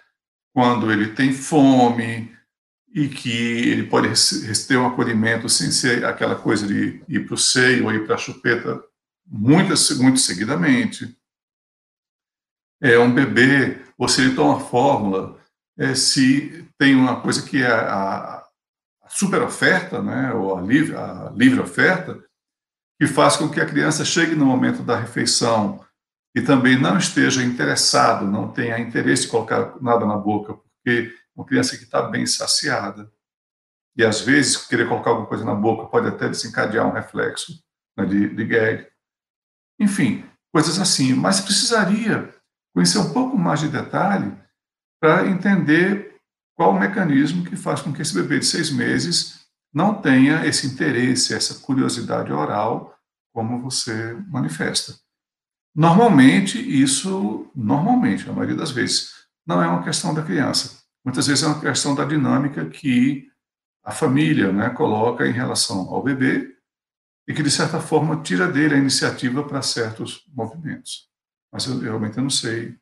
[0.58, 2.36] quando ele tem fome,
[2.92, 4.08] e que ele pode
[4.66, 8.16] ter um acolhimento sem ser aquela coisa de ir para o seio ou ir para
[8.16, 8.82] a chupeta
[9.24, 11.16] muitas, muito seguidamente.
[12.82, 15.40] É um bebê, ou se ele toma fórmula,
[15.78, 18.44] é, se tem uma coisa que é a,
[19.10, 22.20] super oferta, né, ou a livre, a livre oferta,
[23.00, 25.86] que faz com que a criança chegue no momento da refeição
[26.38, 31.44] e também não esteja interessado, não tenha interesse em colocar nada na boca, porque uma
[31.44, 33.10] criança que está bem saciada,
[33.96, 37.60] e às vezes querer colocar alguma coisa na boca pode até desencadear um reflexo
[37.96, 38.86] né, de, de gag.
[39.80, 41.12] Enfim, coisas assim.
[41.12, 42.32] Mas precisaria
[42.72, 44.32] conhecer um pouco mais de detalhe
[45.00, 46.20] para entender
[46.54, 49.40] qual o mecanismo que faz com que esse bebê de seis meses
[49.74, 52.96] não tenha esse interesse, essa curiosidade oral,
[53.34, 55.07] como você manifesta.
[55.78, 59.14] Normalmente, isso, normalmente, a maioria das vezes,
[59.46, 60.82] não é uma questão da criança.
[61.04, 63.30] Muitas vezes é uma questão da dinâmica que
[63.84, 66.52] a família né, coloca em relação ao bebê
[67.28, 71.08] e que, de certa forma, tira dele a iniciativa para certos movimentos.
[71.52, 72.76] Mas eu, eu realmente não sei,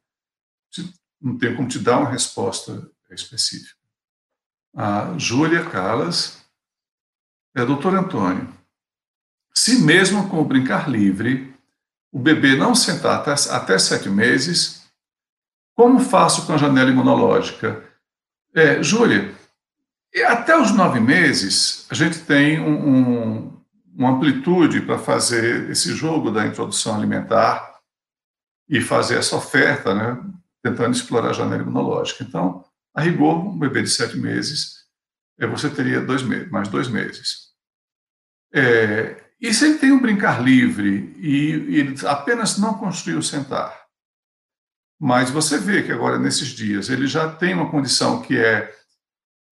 [1.21, 3.79] não tenho como te dar uma resposta específica.
[4.75, 6.43] A Júlia Calas,
[7.55, 8.51] é, doutor Antônio,
[9.53, 11.56] se mesmo com o brincar livre,
[12.13, 14.85] o bebê não sentar até, até sete meses,
[15.75, 17.85] como faço com a janela imunológica?
[18.55, 19.35] É, Júlia,
[20.27, 23.63] até os nove meses, a gente tem um, um,
[23.95, 27.77] uma amplitude para fazer esse jogo da introdução alimentar
[28.69, 30.19] e fazer essa oferta, né,
[30.63, 32.25] tentando explorar a janela imunológica.
[32.25, 34.87] Então, a rigor, um bebê de sete meses,
[35.39, 37.51] é, você teria dois mais dois meses.
[38.55, 43.87] É, e se ele tem um brincar livre e, ele apenas não construiu sentar,
[44.99, 48.75] mas você vê que agora, nesses dias, ele já tem uma condição que é,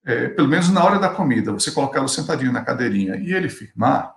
[0.04, 4.14] é pelo menos na hora da comida, você colocá-lo sentadinho na cadeirinha e ele firmar,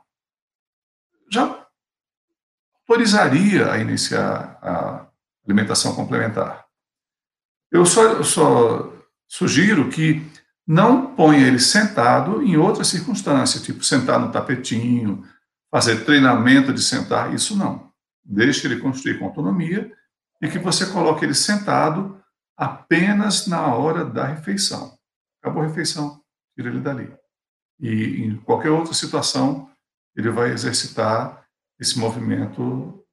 [1.29, 1.67] já
[2.87, 5.07] autorizaria a iniciar a
[5.45, 6.65] alimentação complementar.
[7.69, 8.93] Eu só, eu só
[9.27, 10.25] sugiro que
[10.65, 15.25] não ponha ele sentado em outra circunstância, tipo sentar no tapetinho,
[15.71, 17.91] fazer treinamento de sentar, isso não.
[18.23, 19.91] Deixe ele construir com autonomia
[20.41, 22.21] e que você coloque ele sentado
[22.55, 24.97] apenas na hora da refeição.
[25.41, 26.21] Acabou a refeição,
[26.55, 27.13] tira ele dali.
[27.79, 29.69] E em qualquer outra situação,
[30.15, 31.45] ele vai exercitar
[31.79, 33.05] esse movimento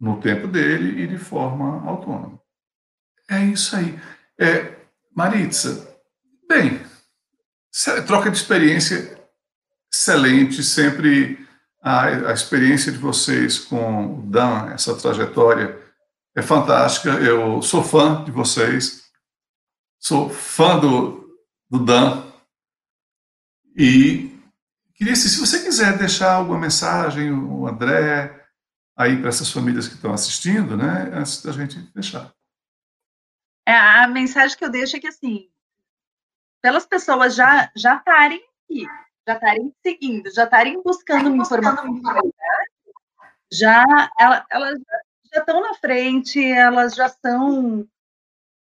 [0.00, 2.40] no tempo dele e de forma autônoma.
[3.28, 3.98] É isso aí.
[4.38, 4.76] É,
[5.14, 5.96] Maritza,
[6.48, 6.80] bem,
[8.06, 9.18] troca de experiência
[9.92, 11.46] excelente, sempre
[11.82, 15.82] a, a experiência de vocês com o Dan, essa trajetória
[16.36, 17.10] é fantástica.
[17.10, 19.10] Eu sou fã de vocês,
[19.98, 21.36] sou fã do,
[21.68, 22.24] do Dan.
[23.76, 24.30] E
[24.94, 28.46] queria, se você quiser deixar alguma mensagem, o André,
[28.96, 32.32] aí para essas famílias que estão assistindo, né, antes da gente fechar.
[33.66, 35.50] É, a mensagem que eu deixo é que, assim,
[36.62, 38.86] pelas pessoas já já estarem aqui,
[39.26, 42.00] já estarem seguindo, já estarem buscando uma informação,
[43.52, 43.84] já
[44.18, 44.78] ela, elas
[45.32, 47.86] já estão na frente, elas já são,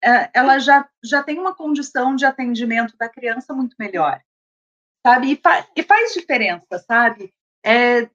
[0.02, 4.20] é, elas já, já têm uma condição de atendimento da criança muito melhor,
[5.04, 5.32] sabe?
[5.32, 7.32] E, fa, e faz diferença, sabe?
[7.64, 8.08] É,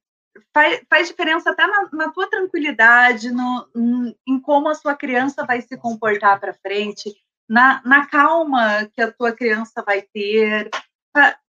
[0.54, 5.62] faz, faz diferença até na, na tua tranquilidade, no, em como a sua criança vai
[5.62, 7.16] se comportar para frente,
[7.48, 10.70] na, na calma que a tua criança vai ter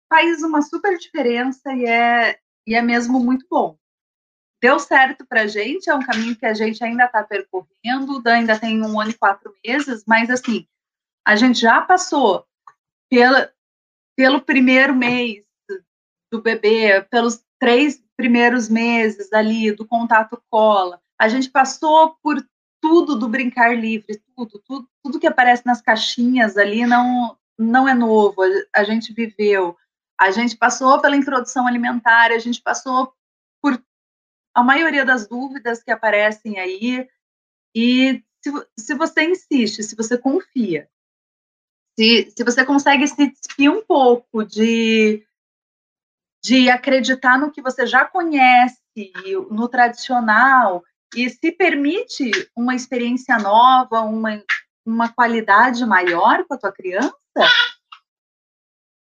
[0.09, 3.77] faz uma super diferença e é, e é mesmo muito bom.
[4.61, 8.59] Deu certo para a gente, é um caminho que a gente ainda está percorrendo, ainda
[8.59, 10.67] tem um ano e quatro meses, mas assim,
[11.25, 12.45] a gente já passou
[13.09, 13.51] pela,
[14.17, 15.45] pelo primeiro mês
[16.31, 22.43] do bebê, pelos três primeiros meses ali do contato cola, a gente passou por
[22.81, 27.93] tudo do brincar livre, tudo, tudo, tudo que aparece nas caixinhas ali não, não é
[27.93, 28.41] novo,
[28.73, 29.77] a, gente viveu.
[30.19, 33.13] A gente passou pela introdução alimentar, a gente passou
[33.61, 33.81] por
[34.53, 37.07] a maioria das dúvidas que aparecem aí.
[37.73, 40.89] E se, se você insiste, se você confia,
[41.97, 45.25] se, se você consegue se despir um pouco de,
[46.43, 48.77] de acreditar no que você já conhece,
[49.49, 50.83] no tradicional,
[51.15, 54.43] e se permite uma experiência nova, uma,
[54.85, 57.13] uma qualidade maior com a tua criança,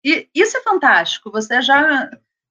[0.04, 1.30] e isso é fantástico.
[1.30, 2.10] Você já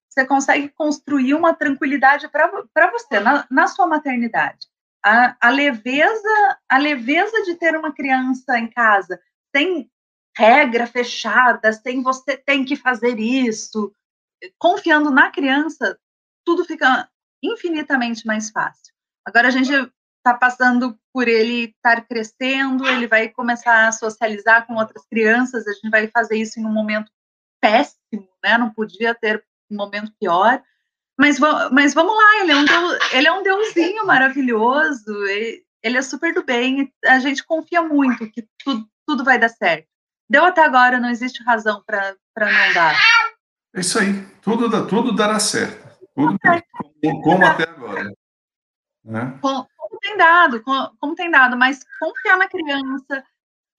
[0.10, 4.68] você consegue construir uma tranquilidade para você na, na, sua maternidade.
[5.04, 9.22] A, a, leveza, a leveza de ter uma criança em casa,
[9.56, 9.90] sem
[10.36, 13.94] regra fechada, sem você tem que fazer isso,
[14.60, 15.98] confiando na criança,
[16.46, 17.10] tudo fica
[17.42, 18.94] infinitamente mais fácil.
[19.26, 19.72] Agora a gente
[20.18, 25.72] está passando por ele estar crescendo, ele vai começar a socializar com outras crianças, a
[25.74, 27.12] gente vai fazer isso em um momento
[27.62, 28.58] péssimo, né?
[28.58, 30.62] Não podia ter um momento pior.
[31.18, 31.38] Mas,
[31.72, 36.02] mas vamos lá, ele é um, deus, ele é um deusinho maravilhoso, ele, ele é
[36.02, 39.88] super do bem, a gente confia muito que tudo, tudo vai dar certo.
[40.28, 42.96] Deu até agora, não existe razão para não dar.
[43.76, 45.90] É isso aí, tudo, tudo dará certo.
[46.16, 46.40] Tudo.
[47.02, 48.14] Como, como até agora.
[49.04, 49.38] Né?
[49.42, 53.24] Como, como, tem dado, como, como, tem dado, mas confiar na criança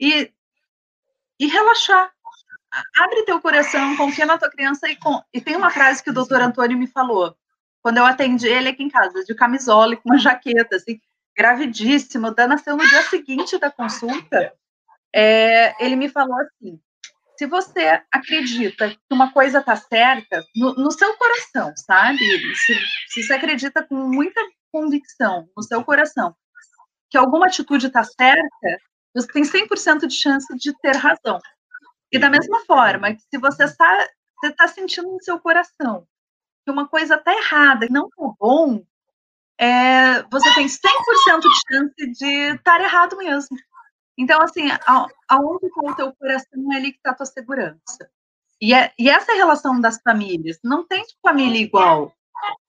[0.01, 0.33] e,
[1.41, 2.13] e relaxar.
[2.97, 6.15] Abre teu coração, confia na tua criança e, com, e tem uma frase que o
[6.15, 7.37] doutor Antônio me falou
[7.83, 11.01] quando eu atendi ele aqui em casa, de camisola e com uma jaqueta, assim,
[11.37, 14.53] gravidíssimo, da nasceu no dia seguinte da consulta,
[15.13, 16.81] é, ele me falou assim,
[17.37, 22.19] se você acredita que uma coisa está certa, no, no, seu coração, sabe?
[22.55, 22.75] Se,
[23.09, 26.35] se você acredita com muita convicção no seu coração
[27.11, 28.79] que alguma atitude está certa,
[29.15, 31.39] você tem 100% de chance de ter razão.
[32.13, 34.09] E da mesma forma que se você está
[34.43, 36.07] você tá sentindo no seu coração
[36.65, 38.85] que uma coisa está errada e não está bom,
[39.59, 43.57] é, você tem 100% de chance de estar errado mesmo.
[44.17, 44.69] Então, assim,
[45.29, 48.11] aonde está o teu coração é ali que está a tua segurança.
[48.61, 50.59] E, é, e essa relação das famílias.
[50.63, 52.15] Não tem família igual.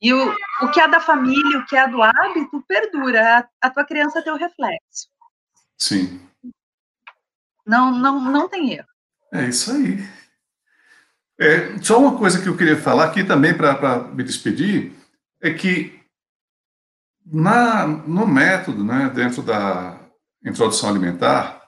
[0.01, 3.39] E o, o que é da família, o que é do hábito, perdura.
[3.39, 5.09] A, a tua criança é teu reflexo.
[5.77, 6.27] Sim.
[7.65, 8.87] Não, não, não tem erro.
[9.33, 9.97] É isso aí.
[11.39, 14.93] É, só uma coisa que eu queria falar aqui também para me despedir
[15.41, 15.99] é que
[17.25, 19.99] na, no método, né, dentro da
[20.45, 21.67] introdução alimentar,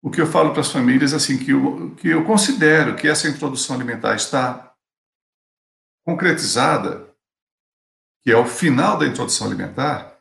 [0.00, 3.26] o que eu falo para as famílias assim que eu, que eu considero que essa
[3.26, 4.72] introdução alimentar está
[6.04, 7.12] concretizada,
[8.22, 10.16] que é o final da introdução alimentar,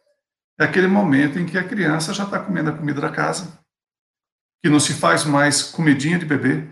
[0.60, 3.64] é aquele momento em que a criança já está comendo a comida da casa,
[4.66, 6.64] que não se faz mais comidinha de bebê,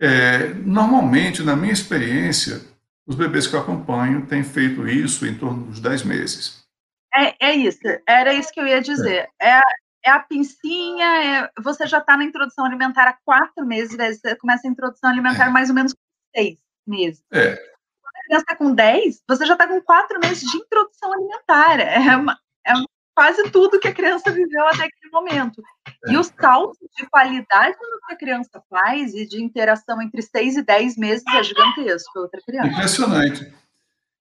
[0.00, 2.62] é, normalmente, na minha experiência,
[3.06, 6.66] os bebês que eu acompanho têm feito isso em torno dos 10 meses.
[7.14, 9.28] É, é isso, era isso que eu ia dizer.
[9.38, 9.60] É, é,
[10.06, 14.66] é a pincinha, é, você já está na introdução alimentar há quatro meses, você começa
[14.66, 15.50] a introdução alimentar é.
[15.50, 16.00] mais ou menos com
[16.34, 17.22] seis meses.
[17.30, 17.56] É.
[17.56, 21.78] Quando a criança está com 10, você já está com quatro meses de introdução alimentar.
[21.78, 22.72] É uma, é
[23.18, 25.60] quase tudo que a criança viveu até aquele momento.
[26.06, 30.58] E o salto de qualidade no que a criança faz e de interação entre 6
[30.58, 32.68] e 10 meses é gigantesco para outra criança.
[32.68, 33.52] Impressionante.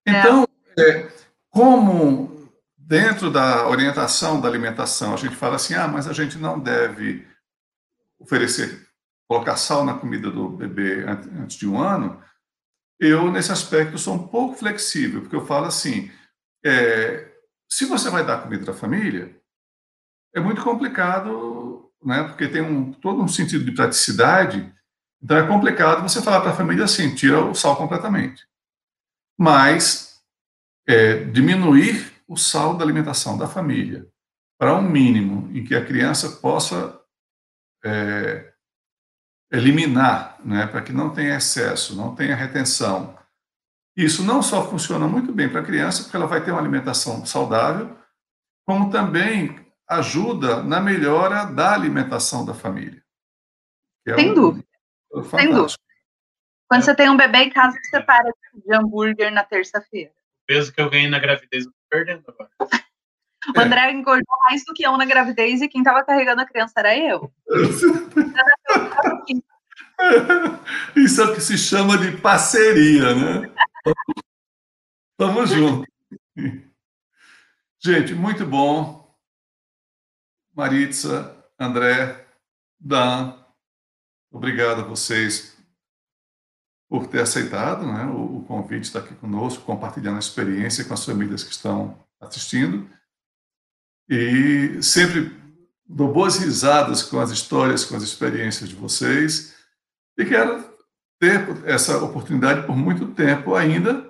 [0.03, 0.11] É.
[0.11, 0.47] Então,
[0.79, 0.89] é.
[0.89, 1.11] É,
[1.51, 6.59] como dentro da orientação da alimentação a gente fala assim, ah, mas a gente não
[6.59, 7.27] deve
[8.17, 8.87] oferecer,
[9.27, 12.19] colocar sal na comida do bebê antes de um ano,
[12.99, 16.09] eu, nesse aspecto, sou um pouco flexível, porque eu falo assim,
[16.65, 17.36] é,
[17.69, 19.39] se você vai dar comida à família,
[20.33, 22.23] é muito complicado, né?
[22.23, 24.73] Porque tem um, todo um sentido de praticidade.
[25.21, 28.47] Então é complicado você falar para a família assim, tira o sal completamente.
[29.37, 30.21] Mas
[30.87, 34.07] é, diminuir o sal da alimentação da família
[34.59, 36.99] para um mínimo em que a criança possa
[37.83, 38.53] é,
[39.51, 43.16] eliminar, né, para que não tenha excesso, não tenha retenção,
[43.97, 47.25] isso não só funciona muito bem para a criança, porque ela vai ter uma alimentação
[47.25, 47.97] saudável,
[48.63, 53.01] como também ajuda na melhora da alimentação da família.
[54.05, 54.67] É Sem um, dúvida.
[55.35, 55.79] Sem dúvida.
[56.69, 60.11] Quando você tem um bebê em casa, você para de hambúrguer na terça-feira.
[60.11, 62.51] O peso que eu ganhei na gravidez, eu tô perdendo agora.
[63.55, 63.93] O André é.
[63.93, 67.31] engordou mais do que eu na gravidez e quem estava carregando a criança era eu.
[70.95, 73.49] Isso é o que se chama de parceria, né?
[75.17, 75.87] Tamo junto.
[77.79, 79.15] Gente, muito bom.
[80.53, 82.27] Maritza, André,
[82.79, 83.37] Dan,
[84.31, 85.55] obrigado a vocês
[86.89, 90.93] por ter aceitado né, o, o convite de estar aqui conosco, compartilhando a experiência com
[90.93, 92.89] as famílias que estão assistindo.
[94.09, 95.31] E sempre
[95.85, 99.55] dou boas risadas com as histórias, com as experiências de vocês.
[100.17, 100.76] E quero
[101.19, 104.05] ter essa oportunidade por muito tempo ainda,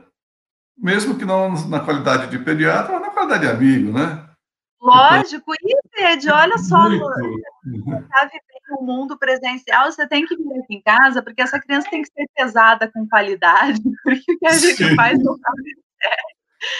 [0.77, 4.27] mesmo que não na qualidade de pediatra, mas na qualidade de amigo, né?
[4.79, 7.27] Lógico, e Ed, olha só, você
[7.65, 11.89] está vivendo um mundo presencial, você tem que vir aqui em casa, porque essa criança
[11.89, 14.95] tem que ser pesada com qualidade, porque o que a gente Sim.
[14.95, 15.51] faz não tá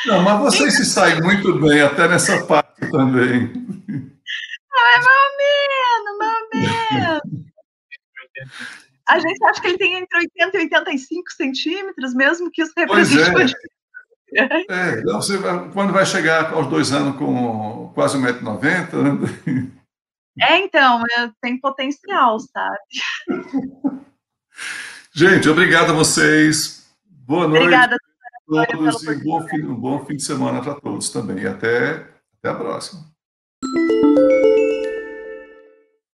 [0.06, 3.52] Não, mas vocês se saem muito bem, até nessa parte também.
[3.52, 4.14] Meu
[5.40, 7.22] menino, meu menino.
[9.08, 13.56] A gente acha que ele tem entre 80 e 85 centímetros, mesmo que isso represente.
[14.34, 14.44] É.
[14.70, 18.62] é, então você vai, quando vai chegar aos dois anos com quase 1,90m,
[19.02, 19.72] né?
[20.40, 21.02] É, então,
[21.42, 22.78] tem potencial, sabe?
[25.14, 26.86] Gente, obrigado a vocês.
[27.06, 27.64] Boa noite.
[27.64, 31.40] Obrigada a todos e bom fim, um bom fim de semana para todos também.
[31.40, 33.04] E até, até a próxima.